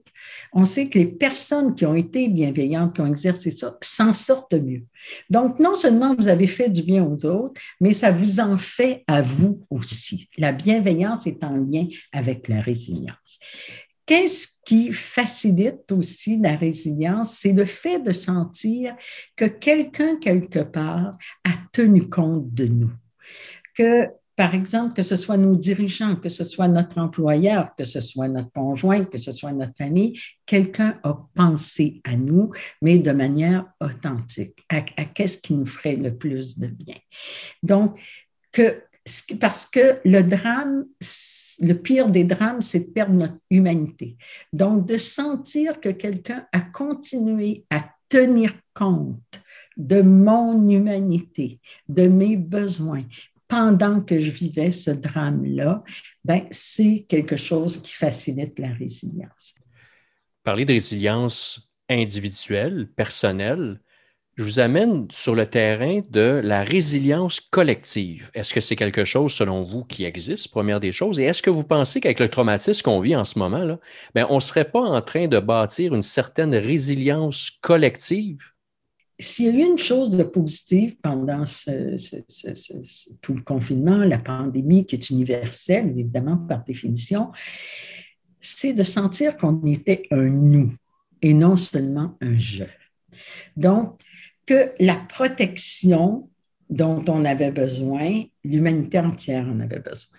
on 0.55 0.65
sait 0.65 0.89
que 0.89 0.99
les 0.99 1.05
personnes 1.05 1.75
qui 1.75 1.85
ont 1.85 1.95
été 1.95 2.31
bienveillantes, 2.31 2.95
qui 2.95 3.03
ont 3.03 3.07
exercé 3.07 3.51
ça, 3.51 3.77
s'en 3.83 4.15
sortent 4.15 4.55
mieux. 4.55 4.85
Donc, 5.29 5.59
non 5.61 5.75
seulement 5.75 6.15
vous 6.15 6.29
avez 6.29 6.47
fait 6.47 6.71
du 6.71 6.83
bien 6.83 7.05
aux 7.05 7.27
autres, 7.27 7.61
mais 7.79 7.93
ça 7.93 8.11
vous 8.11 8.41
en 8.41 8.57
fait 8.57 9.05
à 9.07 9.21
vous 9.21 9.67
aussi. 9.69 10.31
La 10.39 10.53
bienveillance 10.53 11.27
est 11.27 11.45
en 11.45 11.59
lien 11.59 11.87
avec 12.11 12.49
la 12.49 12.63
résilience. 12.63 13.39
Qu'est-ce 14.07 14.49
qui 14.65 14.95
facilite 14.95 15.93
aussi 15.93 16.39
la 16.39 16.57
résilience? 16.57 17.37
C'est 17.39 17.53
le 17.53 17.67
fait 17.67 18.01
de 18.01 18.13
sentir 18.13 18.97
que 19.37 19.45
quelqu'un, 19.45 20.17
quelque 20.17 20.61
part, 20.61 21.19
a 21.45 21.51
tenu 21.71 22.09
compte 22.09 22.55
de 22.55 22.65
nous. 22.65 22.93
Que, 23.75 24.09
par 24.37 24.55
exemple, 24.55 24.93
que 24.93 25.03
ce 25.03 25.17
soit 25.17 25.39
nos 25.39 25.57
dirigeants, 25.57 26.17
que 26.17 26.29
ce 26.29 26.45
soit 26.45 26.69
notre 26.69 26.99
employeur, 26.99 27.75
que 27.75 27.85
ce 27.85 28.03
soit 28.03 28.29
notre 28.29 28.53
conjoint, 28.53 29.07
que 29.07 29.17
ce 29.17 29.33
soit 29.33 29.53
notre 29.53 29.75
famille, 29.77 30.19
quelqu'un 30.45 31.01
a 31.05 31.27
pensé 31.35 32.03
à 32.05 32.17
nous, 32.17 32.53
mais 32.83 32.99
de 32.99 33.13
manière 33.13 33.65
authentique, 33.81 34.63
à, 34.69 34.83
qu'est-ce 34.83 35.39
qui 35.39 35.55
nous 35.55 35.65
ferait 35.65 35.97
le 35.97 36.15
plus 36.15 36.59
de 36.59 36.67
bien. 36.67 36.97
Donc, 37.63 37.99
parce 39.41 39.67
que 39.67 40.01
le 40.05 40.21
drame, 40.21 40.85
le 41.61 41.73
pire 41.73 42.11
des 42.11 42.25
drames, 42.25 42.61
c'est 42.61 42.89
de 42.89 42.93
perdre 42.93 43.15
notre 43.15 43.39
humanité. 43.51 44.19
Donc, 44.53 44.87
de 44.87 44.99
sentir 44.99 45.81
que 45.81 45.89
quelqu'un 45.89 46.47
a 46.53 46.61
continué 46.61 47.65
à 47.71 47.89
tenir 48.11 48.53
compte 48.75 49.41
de 49.79 50.03
mon 50.03 50.69
humanité, 50.69 51.61
de 51.89 52.07
mes 52.07 52.37
besoins, 52.37 53.05
pendant 53.49 54.01
que 54.01 54.19
je 54.19 54.31
vivais 54.31 54.71
ce 54.71 54.91
drame-là, 54.91 55.85
ben, 56.25 56.43
c'est 56.51 57.07
quelque 57.09 57.37
chose 57.37 57.79
qui 57.79 57.93
facilite 57.93 58.59
la 58.59 58.73
résilience. 58.73 59.55
Parler 60.43 60.65
de 60.65 60.73
résilience 60.73 61.71
individuelle, 61.89 62.89
personnelle, 62.97 63.81
je 64.37 64.45
vous 64.45 64.61
amène 64.61 65.09
sur 65.11 65.35
le 65.35 65.47
terrain 65.47 66.03
de 66.11 66.43
la 66.45 66.63
résilience 66.63 67.41
collective. 67.41 68.31
Est-ce 68.35 68.53
que 68.53 68.61
c'est 68.61 68.77
quelque 68.77 69.07
chose, 69.07 69.33
selon 69.33 69.63
vous, 69.63 69.85
qui 69.85 70.05
existe, 70.05 70.51
première 70.51 70.79
des 70.79 70.93
choses? 70.93 71.19
Et 71.19 71.25
est-ce 71.25 71.41
que 71.41 71.49
vous 71.49 71.65
pensez 71.65 72.01
qu'avec 72.01 72.21
le 72.21 72.29
traumatisme 72.29 72.83
qu'on 72.83 73.01
vit 73.01 73.17
en 73.17 73.25
ce 73.25 73.39
moment, 73.39 73.65
là, 73.65 73.79
ben, 74.15 74.27
on 74.29 74.37
ne 74.37 74.41
serait 74.41 74.71
pas 74.71 74.83
en 74.83 75.01
train 75.01 75.27
de 75.27 75.39
bâtir 75.41 75.95
une 75.95 76.03
certaine 76.03 76.55
résilience 76.55 77.51
collective? 77.63 78.56
S'il 79.19 79.47
y 79.47 79.49
a 79.49 79.53
eu 79.53 79.71
une 79.71 79.79
chose 79.79 80.17
de 80.17 80.23
positive 80.23 80.97
pendant 81.03 81.45
tout 83.23 83.35
le 83.35 83.43
confinement, 83.43 83.99
la 83.99 84.19
pandémie 84.19 84.85
qui 84.85 84.97
est 84.97 85.11
universelle, 85.11 85.89
évidemment, 85.89 86.37
par 86.37 86.65
définition, 86.65 87.33
c'est 88.41 88.75
de 88.75 88.83
sentir 88.83 89.37
qu'on 89.37 89.65
était 89.65 90.03
un 90.11 90.29
nous 90.29 90.73
et 91.23 91.33
non 91.33 91.57
seulement 91.57 92.17
un 92.21 92.39
je. 92.39 92.65
Donc, 93.57 94.01
que 94.45 94.73
la 94.79 94.97
protection 94.97 96.29
dont 96.69 97.05
on 97.09 97.25
avait 97.25 97.53
besoin, 97.53 98.25
l'humanité 98.45 98.99
entière 98.99 99.47
en 99.47 99.61
avait 99.61 99.81
besoin. 99.81 100.19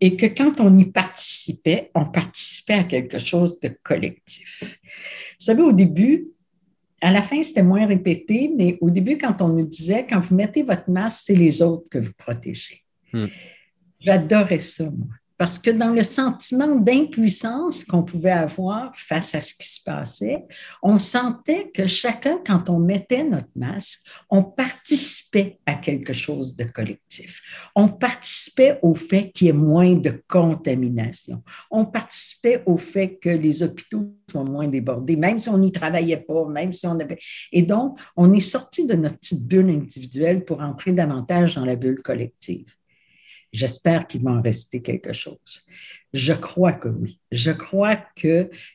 Et 0.00 0.16
que 0.16 0.26
quand 0.26 0.60
on 0.60 0.76
y 0.76 0.86
participait, 0.86 1.90
on 1.94 2.06
participait 2.06 2.74
à 2.74 2.84
quelque 2.84 3.18
chose 3.18 3.58
de 3.60 3.76
collectif. 3.82 4.62
Vous 4.62 5.46
savez, 5.46 5.62
au 5.62 5.72
début, 5.72 6.28
à 7.04 7.12
la 7.12 7.20
fin, 7.20 7.42
c'était 7.42 7.62
moins 7.62 7.86
répété, 7.86 8.50
mais 8.56 8.78
au 8.80 8.88
début, 8.88 9.18
quand 9.18 9.42
on 9.42 9.48
nous 9.48 9.66
disait, 9.66 10.06
quand 10.08 10.20
vous 10.20 10.34
mettez 10.34 10.62
votre 10.62 10.88
masque, 10.90 11.20
c'est 11.24 11.34
les 11.34 11.60
autres 11.60 11.86
que 11.90 11.98
vous 11.98 12.14
protégez. 12.16 12.82
Hmm. 13.12 13.26
J'adorais 14.00 14.58
ça, 14.58 14.84
moi. 14.84 15.08
Parce 15.36 15.58
que 15.58 15.70
dans 15.70 15.90
le 15.90 16.04
sentiment 16.04 16.76
d'impuissance 16.76 17.84
qu'on 17.84 18.04
pouvait 18.04 18.30
avoir 18.30 18.94
face 18.96 19.34
à 19.34 19.40
ce 19.40 19.52
qui 19.54 19.66
se 19.66 19.82
passait, 19.82 20.44
on 20.82 20.98
sentait 20.98 21.70
que 21.72 21.86
chacun, 21.86 22.38
quand 22.46 22.70
on 22.70 22.78
mettait 22.78 23.24
notre 23.24 23.56
masque, 23.56 24.06
on 24.30 24.44
participait 24.44 25.58
à 25.66 25.74
quelque 25.74 26.12
chose 26.12 26.54
de 26.54 26.64
collectif. 26.64 27.70
On 27.74 27.88
participait 27.88 28.78
au 28.82 28.94
fait 28.94 29.32
qu'il 29.32 29.48
y 29.48 29.50
ait 29.50 29.52
moins 29.52 29.94
de 29.94 30.22
contamination. 30.28 31.42
On 31.70 31.84
participait 31.84 32.62
au 32.66 32.76
fait 32.76 33.18
que 33.20 33.30
les 33.30 33.62
hôpitaux 33.62 34.14
soient 34.30 34.44
moins 34.44 34.68
débordés, 34.68 35.16
même 35.16 35.40
si 35.40 35.48
on 35.48 35.58
n'y 35.58 35.72
travaillait 35.72 36.18
pas, 36.18 36.46
même 36.46 36.72
si 36.72 36.86
on 36.86 36.98
avait... 37.00 37.18
Et 37.50 37.62
donc, 37.62 37.98
on 38.16 38.32
est 38.32 38.40
sorti 38.40 38.86
de 38.86 38.94
notre 38.94 39.18
petite 39.18 39.48
bulle 39.48 39.70
individuelle 39.70 40.44
pour 40.44 40.60
entrer 40.60 40.92
davantage 40.92 41.56
dans 41.56 41.64
la 41.64 41.74
bulle 41.74 42.02
collective. 42.02 42.72
J'espère 43.54 44.08
qu'il 44.08 44.24
va 44.24 44.32
en 44.32 44.40
quelque 44.82 45.12
chose. 45.12 45.64
Je 46.12 46.32
crois 46.32 46.72
que 46.72 46.88
oui. 46.88 47.20
Je 47.30 47.52
crois 47.52 47.96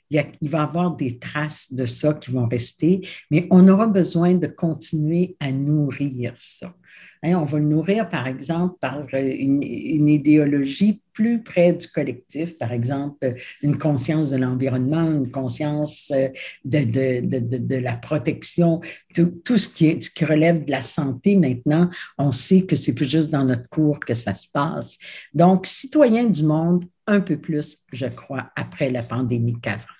qu'il 0.09 0.49
va 0.49 0.59
y 0.59 0.61
avoir 0.61 0.95
des 0.95 1.19
traces 1.19 1.71
de 1.71 1.85
ça 1.85 2.13
qui 2.13 2.31
vont 2.31 2.47
rester, 2.47 3.01
mais 3.29 3.47
on 3.51 3.67
aura 3.67 3.87
besoin 3.87 4.33
de 4.33 4.47
continuer 4.47 5.35
à 5.39 5.51
nourrir 5.51 6.33
ça. 6.35 6.73
Hein, 7.21 7.33
on 7.35 7.43
va 7.43 7.59
le 7.59 7.65
nourrir, 7.65 8.07
par 8.07 8.27
exemple, 8.27 8.75
par 8.79 9.01
une, 9.13 9.61
idéologie 10.07 11.01
plus 11.11 11.43
près 11.43 11.73
du 11.73 11.85
collectif, 11.89 12.57
par 12.57 12.71
exemple, 12.71 13.35
une 13.61 13.77
conscience 13.77 14.29
de 14.29 14.37
l'environnement, 14.37 15.05
une 15.11 15.29
conscience 15.29 16.11
euh, 16.15 16.29
de, 16.63 17.75
la 17.75 17.97
protection, 17.97 18.79
tout, 19.13 19.57
ce, 19.57 19.67
qui 19.67 19.87
est, 19.87 20.01
ce 20.01 20.11
qui 20.11 20.23
relève 20.23 20.63
de 20.63 20.71
la 20.71 20.81
santé 20.81 21.35
maintenant, 21.35 21.89
on 22.17 22.31
sait 22.31 22.61
que 22.61 22.77
c'est 22.77 22.95
plus 22.95 23.09
juste 23.09 23.31
dans 23.31 23.43
notre 23.43 23.67
cours 23.67 23.99
que 23.99 24.13
ça 24.13 24.33
se 24.33 24.47
passe. 24.47 24.97
Donc, 25.33 25.65
citoyens 25.65 26.29
du 26.29 26.43
monde, 26.43 26.85
un 27.05 27.19
peu 27.19 27.37
plus, 27.37 27.79
je 27.91 28.05
crois, 28.05 28.49
après 28.55 28.89
la 28.89 29.03
pandémie 29.03 29.59
qu'avant. 29.61 29.98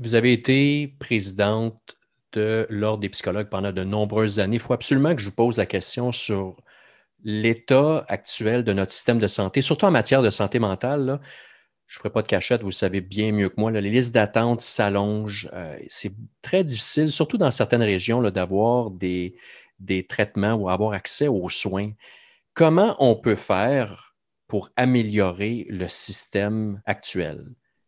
Vous 0.00 0.14
avez 0.14 0.32
été 0.32 0.94
présidente 0.98 1.96
de 2.32 2.66
l'Ordre 2.68 3.00
des 3.00 3.08
psychologues 3.08 3.48
pendant 3.48 3.72
de 3.72 3.84
nombreuses 3.84 4.40
années. 4.40 4.56
Il 4.56 4.60
faut 4.60 4.72
absolument 4.72 5.14
que 5.14 5.20
je 5.20 5.28
vous 5.28 5.34
pose 5.34 5.58
la 5.58 5.66
question 5.66 6.12
sur 6.12 6.56
l'état 7.22 8.04
actuel 8.08 8.64
de 8.64 8.72
notre 8.72 8.92
système 8.92 9.18
de 9.18 9.26
santé, 9.26 9.62
surtout 9.62 9.86
en 9.86 9.90
matière 9.90 10.22
de 10.22 10.30
santé 10.30 10.58
mentale. 10.58 11.20
Je 11.86 11.98
ne 11.98 12.00
ferai 12.00 12.10
pas 12.10 12.22
de 12.22 12.26
cachette, 12.26 12.62
vous 12.62 12.68
le 12.68 12.72
savez 12.72 13.00
bien 13.00 13.32
mieux 13.32 13.48
que 13.48 13.60
moi. 13.60 13.70
les 13.70 13.80
listes 13.82 14.14
d'attente 14.14 14.62
s'allongent. 14.62 15.48
Euh, 15.52 15.78
c'est 15.88 16.12
très 16.42 16.64
difficile, 16.64 17.10
surtout 17.10 17.38
dans 17.38 17.50
certaines 17.50 17.82
régions, 17.82 18.22
d'avoir 18.30 18.90
des, 18.90 19.36
des 19.78 20.06
traitements 20.06 20.54
ou 20.54 20.68
avoir 20.68 20.92
accès 20.92 21.28
aux 21.28 21.50
soins. 21.50 21.92
Comment 22.54 22.96
on 22.98 23.16
peut 23.16 23.36
faire 23.36 24.16
pour 24.48 24.70
améliorer 24.76 25.66
le 25.68 25.88
système 25.88 26.80
actuel? 26.84 27.44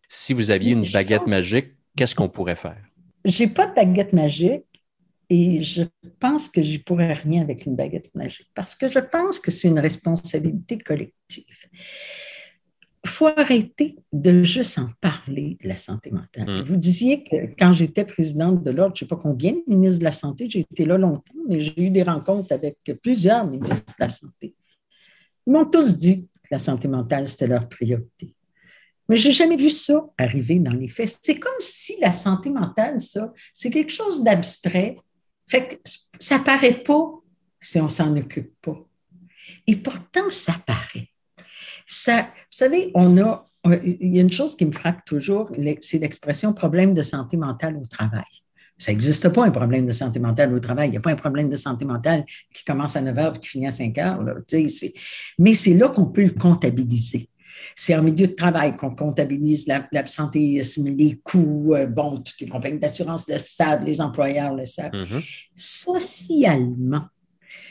Si 0.08 0.32
vous 0.32 0.50
aviez 0.50 0.72
une 0.72 0.88
baguette 0.92 1.26
magique, 1.26 1.72
qu'est-ce 1.96 2.14
qu'on 2.14 2.28
pourrait 2.28 2.56
faire? 2.56 2.82
J'ai 3.24 3.48
pas 3.48 3.66
de 3.66 3.74
baguette 3.74 4.12
magique 4.12 4.64
et 5.28 5.60
je 5.60 5.82
pense 6.20 6.48
que 6.48 6.62
je 6.62 6.78
pourrais 6.78 7.12
rien 7.12 7.42
avec 7.42 7.66
une 7.66 7.74
baguette 7.74 8.14
magique 8.14 8.50
parce 8.54 8.76
que 8.76 8.88
je 8.88 9.00
pense 9.00 9.40
que 9.40 9.50
c'est 9.50 9.68
une 9.68 9.80
responsabilité 9.80 10.78
collective. 10.78 11.44
faut 13.04 13.26
arrêter 13.26 13.96
de 14.12 14.42
juste 14.42 14.78
en 14.78 14.88
parler 15.00 15.56
de 15.62 15.68
la 15.68 15.76
santé 15.76 16.10
mentale. 16.10 16.60
Mm. 16.60 16.62
Vous 16.64 16.76
disiez 16.76 17.24
que 17.24 17.36
quand 17.58 17.72
j'étais 17.72 18.04
présidente 18.04 18.62
de 18.62 18.70
l'Ordre, 18.70 18.94
je 18.96 19.04
ne 19.04 19.08
sais 19.08 19.14
pas 19.14 19.20
combien 19.20 19.52
de 19.52 19.62
ministres 19.66 20.00
de 20.00 20.04
la 20.04 20.12
Santé, 20.12 20.48
j'ai 20.50 20.60
été 20.60 20.84
là 20.84 20.98
longtemps, 20.98 21.34
mais 21.48 21.60
j'ai 21.60 21.80
eu 21.80 21.90
des 21.90 22.02
rencontres 22.02 22.52
avec 22.52 22.78
plusieurs 23.02 23.46
ministres 23.46 23.94
de 23.98 24.04
la 24.04 24.08
Santé. 24.08 24.54
Ils 25.46 25.52
m'ont 25.52 25.64
tous 25.64 25.96
dit 25.96 26.28
que 26.42 26.48
la 26.50 26.58
santé 26.58 26.88
mentale, 26.88 27.26
c'était 27.26 27.46
leur 27.46 27.68
priorité. 27.68 28.35
Mais 29.08 29.16
je 29.16 29.28
n'ai 29.28 29.34
jamais 29.34 29.56
vu 29.56 29.70
ça 29.70 30.04
arriver 30.18 30.58
dans 30.58 30.72
les 30.72 30.88
faits. 30.88 31.18
C'est 31.22 31.38
comme 31.38 31.52
si 31.60 31.94
la 32.00 32.12
santé 32.12 32.50
mentale, 32.50 33.00
ça, 33.00 33.32
c'est 33.52 33.70
quelque 33.70 33.92
chose 33.92 34.22
d'abstrait. 34.22 34.96
Fait 35.48 35.68
que 35.68 35.74
ça 36.18 36.38
paraît 36.38 36.82
pas 36.82 37.10
si 37.60 37.80
on 37.80 37.88
s'en 37.88 38.16
occupe 38.16 38.52
pas. 38.60 38.84
Et 39.66 39.76
pourtant, 39.76 40.30
ça 40.30 40.54
paraît. 40.66 41.08
Vous 41.88 42.22
savez, 42.50 42.90
on 42.94 43.16
a, 43.18 43.46
il 43.84 44.16
y 44.16 44.18
a 44.18 44.22
une 44.22 44.32
chose 44.32 44.56
qui 44.56 44.64
me 44.64 44.72
frappe 44.72 45.04
toujours, 45.04 45.50
c'est 45.80 45.98
l'expression 45.98 46.52
problème 46.52 46.94
de 46.94 47.02
santé 47.02 47.36
mentale 47.36 47.76
au 47.76 47.86
travail. 47.86 48.24
Ça 48.78 48.92
n'existe 48.92 49.28
pas 49.30 49.46
un 49.46 49.50
problème 49.50 49.86
de 49.86 49.92
santé 49.92 50.18
mentale 50.18 50.52
au 50.52 50.60
travail. 50.60 50.88
Il 50.88 50.90
n'y 50.90 50.96
a 50.98 51.00
pas 51.00 51.12
un 51.12 51.16
problème 51.16 51.48
de 51.48 51.56
santé 51.56 51.84
mentale 51.84 52.26
qui 52.52 52.62
commence 52.64 52.94
à 52.96 53.00
9 53.00 53.18
heures 53.18 53.36
et 53.36 53.38
qui 53.38 53.48
finit 53.48 53.68
à 53.68 53.70
5 53.70 53.96
heures. 53.98 54.22
mais 55.38 55.54
c'est 55.54 55.74
là 55.74 55.88
qu'on 55.88 56.06
peut 56.06 56.24
le 56.24 56.32
comptabiliser. 56.32 57.30
C'est 57.74 57.94
en 57.94 58.02
milieu 58.02 58.26
de 58.26 58.34
travail 58.34 58.76
qu'on 58.76 58.94
comptabilise 58.94 59.66
l'absentéisme, 59.92 60.88
les 60.88 61.18
coûts, 61.18 61.74
euh, 61.74 61.86
bon, 61.86 62.18
toutes 62.18 62.40
les 62.40 62.48
compagnies 62.48 62.78
d'assurance 62.78 63.28
le 63.28 63.38
savent, 63.38 63.84
les 63.84 64.00
employeurs 64.00 64.54
le 64.54 64.66
savent. 64.66 64.92
Mm-hmm. 64.92 65.46
Socialement, 65.54 67.06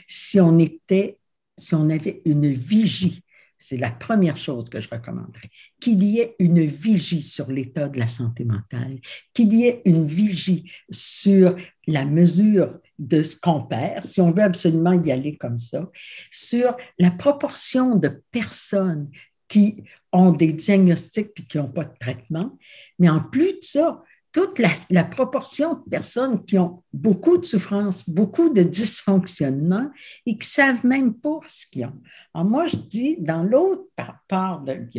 si 0.08 0.40
on 0.40 0.60
était, 0.60 1.18
si 1.58 1.76
on 1.76 1.90
avait 1.90 2.22
une 2.26 2.50
vigie 2.50 3.24
c'est 3.66 3.78
la 3.78 3.90
première 3.90 4.38
chose 4.38 4.70
que 4.70 4.80
je 4.80 4.88
recommanderais. 4.88 5.50
Qu'il 5.80 6.04
y 6.04 6.20
ait 6.20 6.36
une 6.38 6.64
vigie 6.64 7.24
sur 7.24 7.52
l'état 7.52 7.90
de 7.90 7.98
la 7.98 8.06
santé 8.06 8.46
mentale, 8.46 9.00
qu'il 9.34 9.52
y 9.54 9.66
ait 9.66 9.82
une 9.86 10.06
vigie 10.06 10.72
sur 10.92 11.56
la 11.88 12.06
mesure 12.06 12.78
de 13.00 13.24
ce 13.24 13.36
qu'on 13.36 13.64
perd, 13.64 14.06
si 14.06 14.22
on 14.22 14.32
veut 14.32 14.44
absolument 14.44 15.02
y 15.02 15.12
aller 15.12 15.36
comme 15.38 15.58
ça, 15.58 15.90
sur 16.30 16.78
la 17.00 17.10
proportion 17.10 17.96
de 17.96 18.22
personnes 18.30 19.10
qui 19.48 19.84
ont 20.12 20.32
des 20.32 20.54
diagnostics 20.54 21.32
et 21.38 21.44
qui 21.44 21.58
n'ont 21.58 21.72
pas 21.72 21.84
de 21.86 21.98
traitement. 22.00 22.58
Mais 23.00 23.10
en 23.10 23.20
plus 23.20 23.54
de 23.54 23.60
ça, 23.62 24.04
toute 24.36 24.60
la, 24.90 25.06
proportion 25.06 25.76
de 25.76 25.90
personnes 25.90 26.44
qui 26.44 26.60
ont 26.60 26.84
beaucoup 26.92 27.38
de 27.38 27.46
souffrance, 27.46 28.10
beaucoup 28.10 28.50
de 28.50 28.64
dysfonctionnement 28.64 29.90
et 30.26 30.34
qui 30.34 30.40
ne 30.40 30.44
savent 30.44 30.86
même 30.86 31.14
pas 31.14 31.40
ce 31.48 31.66
qu'ils 31.68 31.86
ont. 31.86 32.02
Alors 32.34 32.46
moi, 32.46 32.68
je 32.68 32.76
dis, 32.76 33.16
dans 33.18 33.44
l'autre 33.44 33.86
part, 34.28 34.62
de, 34.66 34.90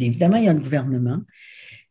évidemment, 0.00 0.38
il 0.38 0.46
y 0.46 0.48
a 0.48 0.52
le 0.52 0.58
gouvernement, 0.58 1.20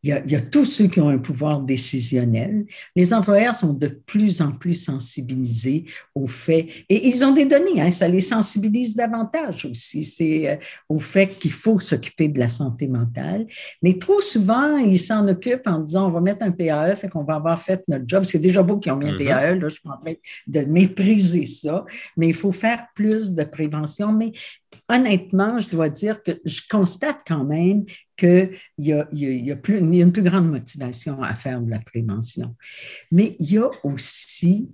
il 0.06 0.32
y, 0.32 0.36
a, 0.36 0.40
tous 0.40 0.66
ceux 0.66 0.86
qui 0.86 1.02
ont 1.02 1.10
un 1.10 1.18
pouvoir 1.18 1.62
décisionnel. 1.62 2.66
Les 2.96 3.12
employeurs 3.12 3.56
sont 3.56 3.74
de 3.74 3.88
plus 3.88 4.40
en 4.40 4.52
plus 4.52 4.76
sensibilisés 4.76 5.86
au 6.14 6.28
fait, 6.28 6.68
et 6.90 7.08
ils 7.08 7.26
ont 7.26 7.32
des 7.32 7.46
données, 7.46 7.82
hein, 7.82 7.92
ça 7.92 8.08
les 8.08 8.22
sensibilise 8.22 8.96
davantage 8.96 9.66
aussi, 9.66 10.04
c'est 10.04 10.48
euh, 10.48 10.56
au 10.90 11.00
fait 11.00 11.40
qu'il 11.40 11.52
faut 11.52 11.80
s'occuper 11.80 12.28
de 12.28 12.38
la 12.38 12.50
santé 12.50 12.88
mentale. 12.88 13.48
Mais 13.82 13.98
trop 13.98 14.22
souvent, 14.22 14.78
ils 14.78 15.00
s'en 15.00 15.28
occupent 15.28 15.66
en 15.66 15.80
disant 15.80 16.08
on 16.08 16.12
va 16.12 16.22
mettre 16.22 16.46
un 16.46 16.52
PAE, 16.52 16.96
fait 16.96 17.10
qu'on 17.10 17.24
va 17.24 17.36
avoir 17.36 17.60
fait 17.60 17.84
notre 17.88 18.06
job. 18.08 18.26
C'est 18.26 18.38
déjà 18.38 18.62
beau 18.62 18.78
qu'ils 18.78 18.92
ont 18.92 18.98
mis 18.98 19.10
un 19.10 19.14
mm-hmm. 19.14 19.28
PAE, 19.28 19.56
là, 19.56 19.70
je 19.70 19.74
suis 19.74 19.90
en 19.90 19.98
train 19.98 20.14
de 20.46 20.60
mépriser 20.62 21.48
ça, 21.48 21.84
mais 22.16 22.28
il 22.28 22.36
faut 22.36 22.52
faire 22.52 22.86
plus 22.94 23.32
de 23.32 23.44
prévention. 23.44 24.12
Mais 24.12 24.34
honnêtement, 24.90 25.60
je 25.60 25.70
dois 25.70 25.90
dire 25.90 26.22
que 26.24 26.32
je 26.46 26.62
constate 26.70 27.22
quand 27.28 27.44
même 27.44 27.86
qu'il 28.18 28.52
y, 28.78 28.94
a, 28.94 29.08
une 29.12 30.12
plus 30.12 30.24
grande 30.24 30.50
motivation 30.50 31.22
à 31.22 31.36
faire 31.36 31.62
de 31.62 31.70
la 31.70 31.80
prévention. 31.80 32.56
Mais 33.12 33.36
il 33.40 33.54
y 33.54 33.58
a 33.58 33.70
aussi 33.84 34.72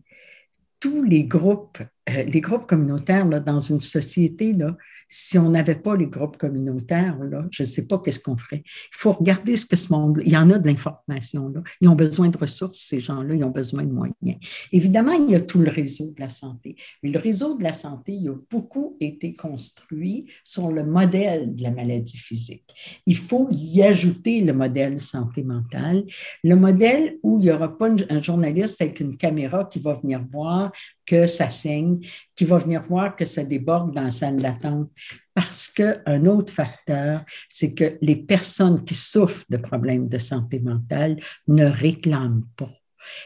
tous 0.79 1.03
les 1.03 1.23
groupes, 1.23 1.79
euh, 2.17 2.23
les 2.23 2.41
groupes 2.41 2.67
communautaires 2.67 3.27
dans 3.27 3.59
une 3.59 3.79
société, 3.79 4.53
là, 4.53 4.75
si 5.13 5.37
on 5.37 5.49
n'avait 5.49 5.75
pas 5.75 5.97
les 5.97 6.07
groupes 6.07 6.37
communautaires, 6.37 7.17
là, 7.19 7.45
je 7.51 7.63
ne 7.63 7.67
sais 7.67 7.85
pas 7.85 7.99
qu'est-ce 7.99 8.19
qu'on 8.19 8.37
ferait. 8.37 8.63
Il 8.65 8.97
faut 8.97 9.11
regarder 9.11 9.57
ce 9.57 9.65
que 9.65 9.75
ce 9.75 9.91
monde. 9.91 10.21
Il 10.25 10.31
y 10.31 10.37
en 10.37 10.49
a 10.49 10.57
de 10.57 10.65
l'information. 10.65 11.49
Là. 11.49 11.61
Ils 11.81 11.89
ont 11.89 11.95
besoin 11.95 12.29
de 12.29 12.37
ressources, 12.37 12.79
ces 12.79 13.01
gens-là, 13.01 13.35
ils 13.35 13.43
ont 13.43 13.49
besoin 13.49 13.83
de 13.83 13.91
moyens. 13.91 14.39
Évidemment, 14.71 15.11
il 15.11 15.29
y 15.29 15.35
a 15.35 15.41
tout 15.41 15.59
le 15.59 15.69
réseau 15.69 16.13
de 16.15 16.21
la 16.21 16.29
santé. 16.29 16.77
Mais 17.03 17.09
le 17.09 17.19
réseau 17.19 17.57
de 17.57 17.63
la 17.63 17.73
santé, 17.73 18.13
il 18.13 18.29
a 18.29 18.35
beaucoup 18.49 18.95
été 19.01 19.35
construit 19.35 20.27
sur 20.45 20.71
le 20.71 20.85
modèle 20.85 21.55
de 21.55 21.63
la 21.63 21.71
maladie 21.71 22.17
physique. 22.17 22.73
Il 23.05 23.17
faut 23.17 23.49
y 23.51 23.83
ajouter 23.83 24.39
le 24.39 24.53
modèle 24.53 24.97
santé 24.97 25.43
mentale, 25.43 26.05
le 26.41 26.55
modèle 26.55 27.17
où 27.21 27.37
il 27.39 27.45
n'y 27.45 27.51
aura 27.51 27.77
pas 27.77 27.89
un 28.09 28.21
journaliste 28.21 28.81
avec 28.81 29.01
une 29.01 29.17
caméra 29.17 29.65
qui 29.65 29.79
va 29.79 29.95
venir 29.95 30.23
voir 30.31 30.71
que 31.05 31.25
ça 31.25 31.49
saigne, 31.49 31.99
qui 32.35 32.45
va 32.45 32.57
venir 32.57 32.83
voir 32.83 33.15
que 33.15 33.25
ça 33.25 33.43
déborde 33.43 33.93
dans 33.93 34.03
la 34.03 34.11
salle 34.11 34.37
d'attente. 34.37 34.89
Parce 35.33 35.67
qu'un 35.67 36.25
autre 36.25 36.53
facteur, 36.53 37.23
c'est 37.49 37.73
que 37.73 37.97
les 38.01 38.15
personnes 38.15 38.83
qui 38.83 38.95
souffrent 38.95 39.45
de 39.49 39.57
problèmes 39.57 40.07
de 40.07 40.17
santé 40.17 40.59
mentale 40.59 41.19
ne 41.47 41.65
réclament 41.65 42.45
pas. 42.55 42.71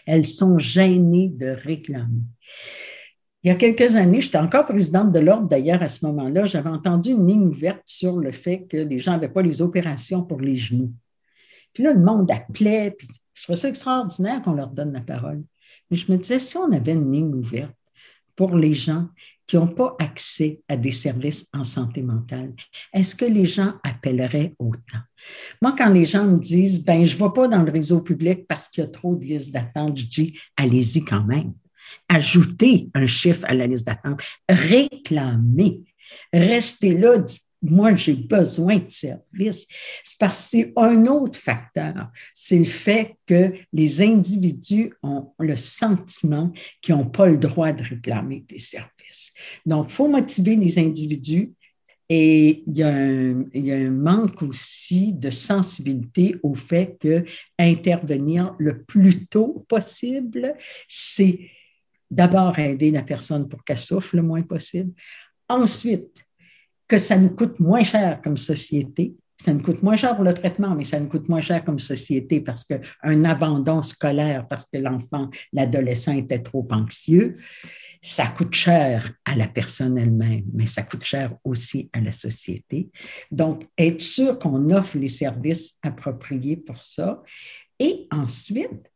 Elles 0.05 0.25
sont 0.25 0.57
gênées 0.59 1.29
de 1.29 1.47
réclamer. 1.47 2.23
Il 3.43 3.49
y 3.49 3.51
a 3.51 3.55
quelques 3.55 3.95
années, 3.95 4.21
j'étais 4.21 4.39
encore 4.39 4.65
présidente 4.65 5.11
de 5.11 5.19
l'Ordre 5.19 5.47
d'ailleurs 5.47 5.83
à 5.83 5.88
ce 5.88 6.03
moment-là, 6.07 6.45
j'avais 6.45 6.69
entendu 6.69 7.11
une 7.11 7.27
ligne 7.27 7.45
ouverte 7.45 7.83
sur 7.85 8.17
le 8.17 8.31
fait 8.31 8.65
que 8.65 8.77
les 8.77 8.97
gens 8.97 9.11
n'avaient 9.11 9.29
pas 9.29 9.43
les 9.43 9.61
opérations 9.61 10.23
pour 10.23 10.39
les 10.39 10.55
genoux. 10.55 10.91
Puis 11.71 11.83
là, 11.83 11.93
le 11.93 11.99
monde 11.99 12.31
appelait, 12.31 12.89
puis 12.97 13.07
je 13.35 13.43
trouvais 13.43 13.59
ça 13.59 13.69
extraordinaire 13.69 14.41
qu'on 14.41 14.53
leur 14.53 14.69
donne 14.69 14.93
la 14.93 15.01
parole. 15.01 15.43
Mais 15.89 15.98
je 15.98 16.12
me 16.12 16.17
disais, 16.17 16.39
si 16.39 16.58
on 16.58 16.71
avait 16.71 16.93
une 16.93 17.12
ligne 17.12 17.34
ouverte 17.34 17.76
pour 18.36 18.56
les 18.58 18.74
gens 18.74 19.08
qui 19.48 19.56
n'ont 19.56 19.67
pas 19.67 19.95
accès 20.00 20.62
à 20.67 20.76
des 20.76 20.91
services 20.91 21.48
en 21.54 21.63
santé 21.63 22.02
mentale, 22.02 22.54
est-ce 22.93 23.15
que 23.15 23.26
les 23.26 23.45
gens 23.45 23.74
appelleraient 23.84 24.56
autant? 24.60 25.00
Moi, 25.62 25.76
quand 25.78 25.89
les 25.89 26.06
gens 26.06 26.26
me 26.26 26.39
disent, 26.39 26.84
ben, 26.84 27.06
je 27.06 27.15
ne 27.15 27.24
vais 27.24 27.34
pas 27.34 27.48
dans 27.48 27.62
le 27.62 27.71
réseau 27.71 28.02
public 28.02 28.48
parce 28.48 28.67
qu'il 28.67 28.84
y 28.84 28.88
a 28.88 28.89
trop 28.89 29.15
de 29.15 29.24
listes 29.24 29.52
d'attente, 29.52 29.98
je 29.98 30.06
dis, 30.06 30.39
allez-y 30.58 31.06
quand 31.06 31.24
même. 31.24 31.54
Ajoutez 32.10 32.89
un 32.93 33.06
chiffre 33.06 33.45
à 33.45 33.54
la 33.54 33.67
liste 33.67 33.86
d'attente. 33.86 34.21
Réclamez. 34.50 35.82
Restez 36.34 36.98
là, 36.98 37.17
moi, 37.69 37.95
j'ai 37.95 38.13
besoin 38.13 38.78
de 38.78 38.89
services. 38.89 39.67
C'est 40.04 40.17
parce 40.19 40.41
que 40.41 40.58
c'est 40.58 40.73
un 40.75 41.06
autre 41.06 41.39
facteur. 41.39 42.12
C'est 42.34 42.60
le 42.60 42.65
fait 42.65 43.15
que 43.25 43.54
les 43.73 44.01
individus 44.01 44.93
ont 45.04 45.32
le 45.39 45.56
sentiment 45.56 46.51
qu'ils 46.82 46.95
n'ont 46.95 47.10
pas 47.10 47.28
le 47.28 47.38
droit 47.38 47.71
de 47.71 47.84
réclamer 47.84 48.45
des 48.47 48.60
services. 48.60 49.34
Donc, 49.65 49.88
il 49.89 49.93
faut 49.93 50.08
motiver 50.08 50.56
les 50.56 50.80
individus. 50.80 51.54
Et 52.08 52.63
il 52.67 52.78
y, 52.78 52.84
a 52.84 52.89
un, 52.89 53.45
il 53.51 53.65
y, 53.65 53.71
a 53.71 53.78
un, 53.78 53.89
manque 53.89 54.43
aussi 54.43 55.12
de 55.12 55.32
sensibilité 55.32 56.36
au 56.43 56.54
fait 56.54 56.97
que 56.99 57.25
intervenir 57.58 58.54
le 58.60 58.84
plus 58.84 59.25
tôt 59.25 59.65
possible, 59.67 60.54
c'est 60.88 61.39
d'abord 62.12 62.60
aider 62.60 62.91
la 62.91 63.01
personne 63.01 63.49
pour 63.49 63.63
qu'elle 63.63 63.80
souffre 63.80 64.15
le 64.15 64.21
moins 64.21 64.43
possible. 64.43 64.93
Ensuite, 65.49 66.24
que 66.88 66.98
ça 66.98 67.17
nous 67.17 67.30
coûte 67.30 67.60
moins 67.60 67.84
cher 67.84 68.21
comme 68.21 68.38
société. 68.38 69.15
Ça 69.41 69.54
nous 69.54 69.62
coûte 69.62 69.84
moins 69.84 69.95
cher 69.95 70.15
pour 70.15 70.24
le 70.24 70.34
traitement, 70.34 70.76
mais 70.76 70.86
ça 70.86 71.00
nous 71.00 71.10
coûte 71.10 71.28
moins 71.28 71.41
cher 71.41 71.63
comme 71.63 71.78
société 71.78 72.39
parce 72.39 72.63
qu'un 72.63 73.26
abandon 73.26 73.84
scolaire, 73.84 74.48
parce 74.48 74.65
que 74.65 74.78
l'enfant, 74.80 75.30
l'adolescent 75.52 76.13
était 76.13 76.39
trop 76.39 76.65
anxieux, 76.71 77.36
ça 78.02 78.28
coûte 78.28 78.54
cher 78.54 79.12
à 79.26 79.36
la 79.36 79.48
personne 79.48 79.98
elle-même, 79.98 80.45
mais 80.54 80.67
ça 80.67 80.84
coûte 80.84 81.04
cher 81.04 81.36
aussi 81.43 81.89
à 81.91 82.00
la 82.00 82.12
société. 82.12 82.89
Donc, 83.30 83.67
être 83.78 84.02
sûr 84.02 84.39
qu'on 84.39 84.69
offre 84.69 84.98
les 84.98 85.10
services 85.10 85.80
appropriés 85.82 86.56
pour 86.56 86.82
ça. 86.82 87.21
Et 87.80 88.08
ensuite, 88.12 88.89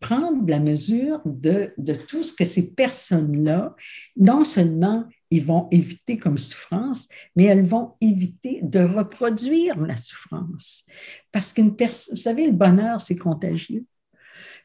prendre 0.00 0.48
la 0.48 0.60
mesure 0.60 1.22
de, 1.24 1.72
de, 1.76 1.94
tout 1.94 2.22
ce 2.22 2.32
que 2.32 2.44
ces 2.44 2.74
personnes-là, 2.74 3.74
non 4.16 4.44
seulement 4.44 5.04
ils 5.30 5.44
vont 5.44 5.68
éviter 5.70 6.18
comme 6.18 6.38
souffrance, 6.38 7.08
mais 7.36 7.44
elles 7.44 7.66
vont 7.66 7.94
éviter 8.00 8.60
de 8.62 8.80
reproduire 8.80 9.78
la 9.80 9.96
souffrance. 9.96 10.84
Parce 11.32 11.52
qu'une 11.52 11.76
personne, 11.76 12.14
vous 12.14 12.20
savez, 12.20 12.46
le 12.46 12.52
bonheur, 12.52 13.00
c'est 13.00 13.16
contagieux. 13.16 13.84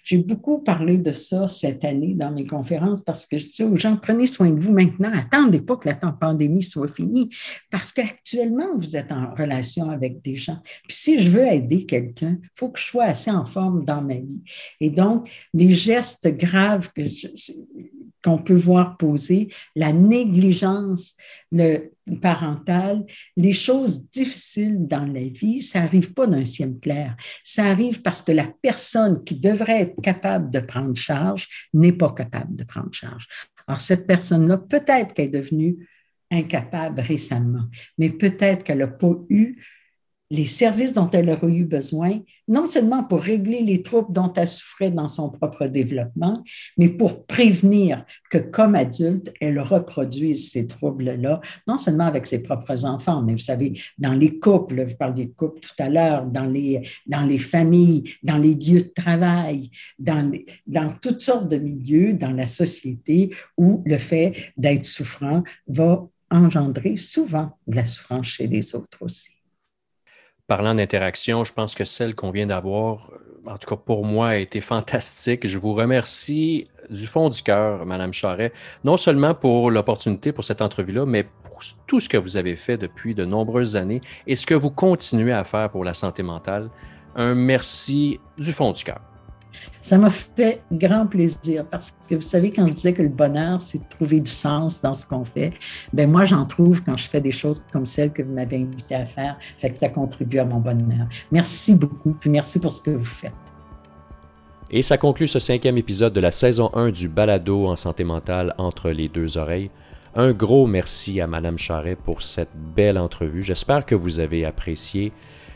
J'ai 0.04 0.18
beaucoup 0.18 0.60
parlé 0.60 0.98
de 0.98 1.14
ça 1.14 1.48
cette 1.48 1.86
année 1.86 2.14
dans 2.14 2.32
mes 2.32 2.46
conférences 2.46 3.02
parce 3.02 3.26
que 3.26 3.38
je 3.38 3.46
dis 3.46 3.64
aux 3.64 3.78
gens, 3.78 3.96
prenez 3.96 4.28
soin 4.28 4.50
de 4.50 4.60
vous 4.60 4.74
maintenant, 4.74 5.12
attendez 5.14 5.62
pas 5.62 5.78
que 5.78 5.88
la 5.88 5.96
pandémie 5.96 6.62
soit 6.62 6.90
finie 6.90 7.30
parce 7.72 7.94
qu'actuellement, 7.94 8.78
vous 8.78 8.98
êtes 8.98 9.14
en 9.14 9.34
relation 9.34 9.90
avec 9.90 10.22
des 10.22 10.36
gens. 10.36 10.60
Puis 10.90 10.98
si 10.98 11.24
je 11.24 11.30
veux 11.30 11.48
aider 11.48 11.86
quelqu'un, 11.86 12.38
il 12.42 12.50
faut 12.54 12.70
que 12.70 12.80
je 12.80 12.86
sois 12.86 13.06
assez 13.06 13.32
en 13.32 13.46
forme 13.46 13.86
dans 13.86 14.02
ma 14.02 14.16
vie. 14.16 14.44
Et 14.82 14.90
donc, 14.90 15.30
les 15.54 15.72
gestes 15.72 16.28
graves 16.28 16.92
qu'on 18.24 18.38
peut 18.38 18.56
voir 18.56 18.98
poser, 18.98 19.50
la 19.76 19.92
négligence, 19.92 21.16
le, 21.52 21.92
parentale, 22.22 23.06
les 23.38 23.52
choses 23.52 24.10
difficiles 24.10 24.88
dans 24.88 25.06
la 25.06 25.28
vie, 25.28 25.62
ça 25.62 25.82
n'arrive 25.82 26.14
pas 26.14 26.28
d'un 26.28 26.46
ciel 26.46 26.78
clair. 26.80 27.16
Ça 27.44 27.66
arrive 27.66 28.02
parce 28.02 28.22
que 28.22 28.32
la 28.32 28.48
personne 28.62 29.24
qui 29.24 29.36
devrait 29.36 29.82
être 29.82 30.02
capable 30.02 30.50
de 30.50 30.60
prendre 30.60 30.96
charge 30.96 31.70
n'est 31.74 31.92
pas 31.92 32.12
capable 32.12 32.56
de 32.56 32.64
prendre 32.64 32.94
charge. 32.94 33.28
Alors, 33.68 33.82
cette 33.82 34.08
personne-là, 34.08 34.58
peut-être 34.58 35.14
qu'elle 35.14 35.26
est 35.26 35.40
devenue 35.40 35.88
incapable 36.32 37.02
récemment, 37.02 37.66
mais 37.98 38.10
peut-être 38.10 38.64
qu'elle 38.64 38.80
n'a 38.80 38.88
pas 38.88 39.14
eu 39.30 39.64
les 40.34 40.48
services 40.48 40.94
dont 40.94 41.12
elle 41.12 41.30
aurait 41.30 41.54
eu 41.54 41.64
besoin, 41.64 42.20
non 42.48 42.66
seulement 42.66 43.04
pour 43.04 43.22
régler 43.22 43.62
les 43.62 43.84
troubles 43.84 44.12
dont 44.12 44.34
elle 44.34 44.48
souffrait 44.48 44.90
dans 44.90 45.08
son 45.08 45.30
propre 45.30 45.68
développement, 45.68 46.44
mais 46.76 46.90
pour 46.90 47.28
prévenir 47.28 48.04
que 48.32 48.40
comme 48.40 48.74
adulte, 48.74 49.32
elle 49.40 49.60
reproduise 49.60 50.50
ces 50.50 50.66
troubles-là, 50.66 51.40
non 51.68 51.78
seulement 51.78 52.08
avec 52.08 52.26
ses 52.26 52.40
propres 52.40 52.84
enfants, 52.84 53.22
mais 53.22 53.34
vous 53.34 53.38
savez, 53.38 53.74
dans 54.00 54.14
les 54.14 54.40
couples, 54.40 54.84
vous 54.84 54.96
parliez 54.96 55.28
de 55.28 55.34
couple 55.34 55.60
tout 55.60 55.76
à 55.84 55.88
l'heure, 55.88 56.26
dans 56.26 56.48
les, 56.48 56.82
dans 57.06 57.26
les 57.26 57.38
familles, 57.38 58.04
dans 58.24 58.38
les 58.38 58.56
lieux 58.56 58.82
de 58.82 58.94
travail, 58.96 59.70
dans, 60.00 60.32
dans 60.66 60.96
toutes 61.00 61.22
sortes 61.22 61.48
de 61.48 61.58
milieux, 61.58 62.14
dans 62.14 62.32
la 62.32 62.48
société 62.48 63.30
où 63.56 63.84
le 63.86 64.00
fait 64.00 64.52
d'être 64.58 64.86
souffrant 64.86 65.44
va 65.68 66.08
engendrer 66.32 66.98
souvent 66.98 67.52
de 67.68 67.76
la 67.76 67.86
souffrance 67.86 68.26
chez 68.26 68.48
les 68.48 68.74
autres 68.74 68.98
aussi. 69.02 69.43
Parlant 70.48 70.76
d'interaction, 70.76 71.46
je 71.46 71.54
pense 71.54 71.74
que 71.74 71.86
celle 71.86 72.16
qu'on 72.16 72.30
vient 72.30 72.48
d'avoir, 72.48 73.12
euh, 73.12 73.50
en 73.50 73.58
tout 73.58 73.70
cas 73.70 73.78
pour 73.78 74.04
moi, 74.06 74.30
a 74.30 74.36
été 74.36 74.60
fantastique. 74.60 75.48
Je 75.48 75.58
vous 75.58 75.74
remercie 75.74 76.68
du 76.90 77.08
fond 77.08 77.30
du 77.30 77.42
cœur, 77.42 77.86
Madame 77.86 78.12
Charret, 78.12 78.52
non 78.84 78.98
seulement 78.98 79.34
pour 79.36 79.72
l'opportunité 79.72 80.34
pour 80.34 80.44
cette 80.44 80.62
entrevue-là, 80.62 81.06
mais 81.06 81.24
pour 81.24 81.62
tout 81.88 82.02
ce 82.02 82.10
que 82.10 82.18
vous 82.18 82.36
avez 82.36 82.58
fait 82.58 82.78
depuis 82.78 83.16
de 83.16 83.24
nombreuses 83.24 83.78
années 83.78 84.02
et 84.28 84.36
ce 84.36 84.46
que 84.46 84.54
vous 84.54 84.70
continuez 84.70 85.32
à 85.32 85.46
faire 85.46 85.70
pour 85.70 85.86
la 85.86 85.94
santé 85.94 86.24
mentale. 86.24 86.70
Un 87.16 87.36
merci 87.36 88.20
du 88.38 88.52
fond 88.52 88.74
du 88.74 88.84
cœur. 88.84 89.13
Ça 89.82 89.98
m'a 89.98 90.10
fait 90.10 90.62
grand 90.72 91.08
plaisir 91.08 91.66
parce 91.70 91.94
que 92.10 92.16
vous 92.16 92.22
savez, 92.22 92.52
quand 92.52 92.68
je 92.68 92.74
disais 92.74 92.94
que 92.94 93.02
le 93.02 93.10
bonheur, 93.10 93.62
c'est 93.62 93.80
de 93.80 93.88
trouver 93.90 94.20
du 94.20 94.32
sens 94.32 94.82
dans 94.82 94.94
ce 94.94 95.06
qu'on 95.06 95.26
fait, 95.26 95.54
ben 95.94 96.10
moi, 96.10 96.26
j'en 96.26 96.46
trouve 96.46 96.84
quand 96.84 96.98
je 96.98 97.08
fais 97.08 97.22
des 97.22 97.32
choses 97.32 97.64
comme 97.72 97.86
celles 97.86 98.12
que 98.12 98.22
vous 98.22 98.34
m'avez 98.34 98.58
invité 98.58 98.96
à 98.96 99.06
faire. 99.06 99.38
Fait 99.58 99.70
que 99.70 99.76
ça 99.76 99.90
contribue 99.90 100.40
à 100.40 100.46
mon 100.46 100.60
bonheur. 100.60 101.08
Merci 101.32 101.76
beaucoup, 101.76 102.16
puis 102.20 102.30
merci 102.30 102.60
pour 102.60 102.72
ce 102.72 102.82
que 102.82 102.92
vous 102.92 103.06
faites. 103.06 103.34
Et 104.72 104.82
ça 104.82 104.98
conclut 104.98 105.28
ce 105.28 105.40
cinquième 105.40 105.78
épisode 105.78 106.14
de 106.14 106.20
la 106.20 106.32
saison 106.32 106.72
1 106.74 106.90
du 106.90 107.08
balado 107.08 107.68
en 107.68 107.76
santé 107.76 108.04
mentale 108.04 108.56
entre 108.58 108.90
les 108.90 109.08
deux 109.08 109.38
oreilles. 109.38 109.70
Un 110.16 110.32
gros 110.32 110.68
merci 110.68 111.22
à 111.22 111.28
Madame 111.28 111.58
Charret 111.58 111.96
pour 111.96 112.22
cette 112.22 112.56
belle 112.76 112.98
entrevue. 112.98 113.44
J'espère 113.44 113.86
que 113.86 113.96
vous 113.96 114.20
avez 114.20 114.46
apprécié. 114.46 115.12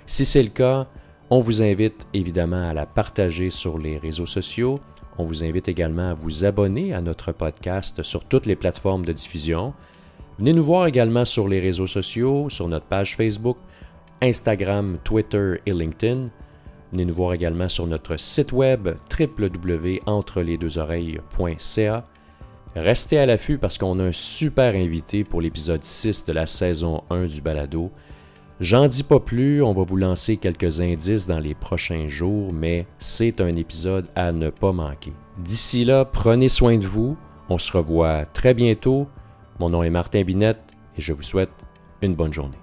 Si 0.06 0.26
c'est 0.26 0.44
le 0.44 0.50
cas, 0.50 0.88
on 1.30 1.40
vous 1.40 1.62
invite 1.62 2.08
évidemment 2.14 2.70
à 2.70 2.74
la 2.74 2.86
partager 2.86 3.50
sur 3.50 3.78
les 3.78 3.98
réseaux 3.98 4.26
sociaux. 4.26 4.80
On 5.18 5.26
vous 5.26 5.44
invite 5.44 5.68
également 5.68 6.12
à 6.12 6.14
vous 6.14 6.46
abonner 6.46 6.94
à 6.94 7.02
notre 7.02 7.34
podcast 7.34 8.02
sur 8.04 8.24
toutes 8.24 8.46
les 8.46 8.56
plateformes 8.56 9.04
de 9.04 9.12
diffusion. 9.12 9.74
Venez 10.40 10.54
nous 10.54 10.64
voir 10.64 10.88
également 10.88 11.26
sur 11.26 11.48
les 11.48 11.60
réseaux 11.60 11.88
sociaux, 11.88 12.50
sur 12.50 12.68
notre 12.68 12.86
page 12.86 13.18
Facebook, 13.18 13.58
Instagram, 14.22 15.00
Twitter 15.04 15.56
et 15.66 15.74
LinkedIn. 15.74 16.30
Venez 16.92 17.06
nous 17.06 17.16
voir 17.16 17.34
également 17.34 17.68
sur 17.68 17.88
notre 17.88 18.18
site 18.18 18.54
web 18.54 18.90
www.entrelesdeuxoreilles.ca. 19.20 22.06
Restez 22.76 23.18
à 23.18 23.26
l'affût 23.26 23.58
parce 23.58 23.78
qu'on 23.78 24.00
a 24.00 24.04
un 24.04 24.12
super 24.12 24.76
invité 24.76 25.24
pour 25.24 25.40
l'épisode 25.42 25.84
6 25.84 26.26
de 26.26 26.34
la 26.34 26.46
saison 26.46 27.04
1 27.10 27.26
du 27.26 27.42
balado. 27.42 27.92
J'en 28.60 28.88
dis 28.88 29.04
pas 29.04 29.20
plus, 29.20 29.62
on 29.62 29.74
va 29.74 29.84
vous 29.84 29.98
lancer 29.98 30.38
quelques 30.38 30.82
indices 30.82 31.28
dans 31.28 31.38
les 31.40 31.54
prochains 31.54 32.08
jours, 32.08 32.52
mais 32.52 32.88
c'est 32.98 33.40
un 33.40 33.56
épisode 33.56 34.08
à 34.16 34.32
ne 34.32 34.50
pas 34.50 34.72
manquer. 34.72 35.14
D'ici 35.38 35.86
là, 35.86 36.06
prenez 36.06 36.50
soin 36.50 36.80
de 36.80 36.88
vous, 36.88 37.18
on 37.50 37.60
se 37.60 37.72
revoit 37.72 38.26
très 38.26 38.56
bientôt. 38.56 39.08
Mon 39.60 39.70
nom 39.70 39.84
est 39.84 39.92
Martin 39.92 40.24
Binette 40.24 40.74
et 40.98 41.02
je 41.02 41.14
vous 41.14 41.22
souhaite 41.22 41.52
une 42.02 42.16
bonne 42.16 42.34
journée. 42.34 42.58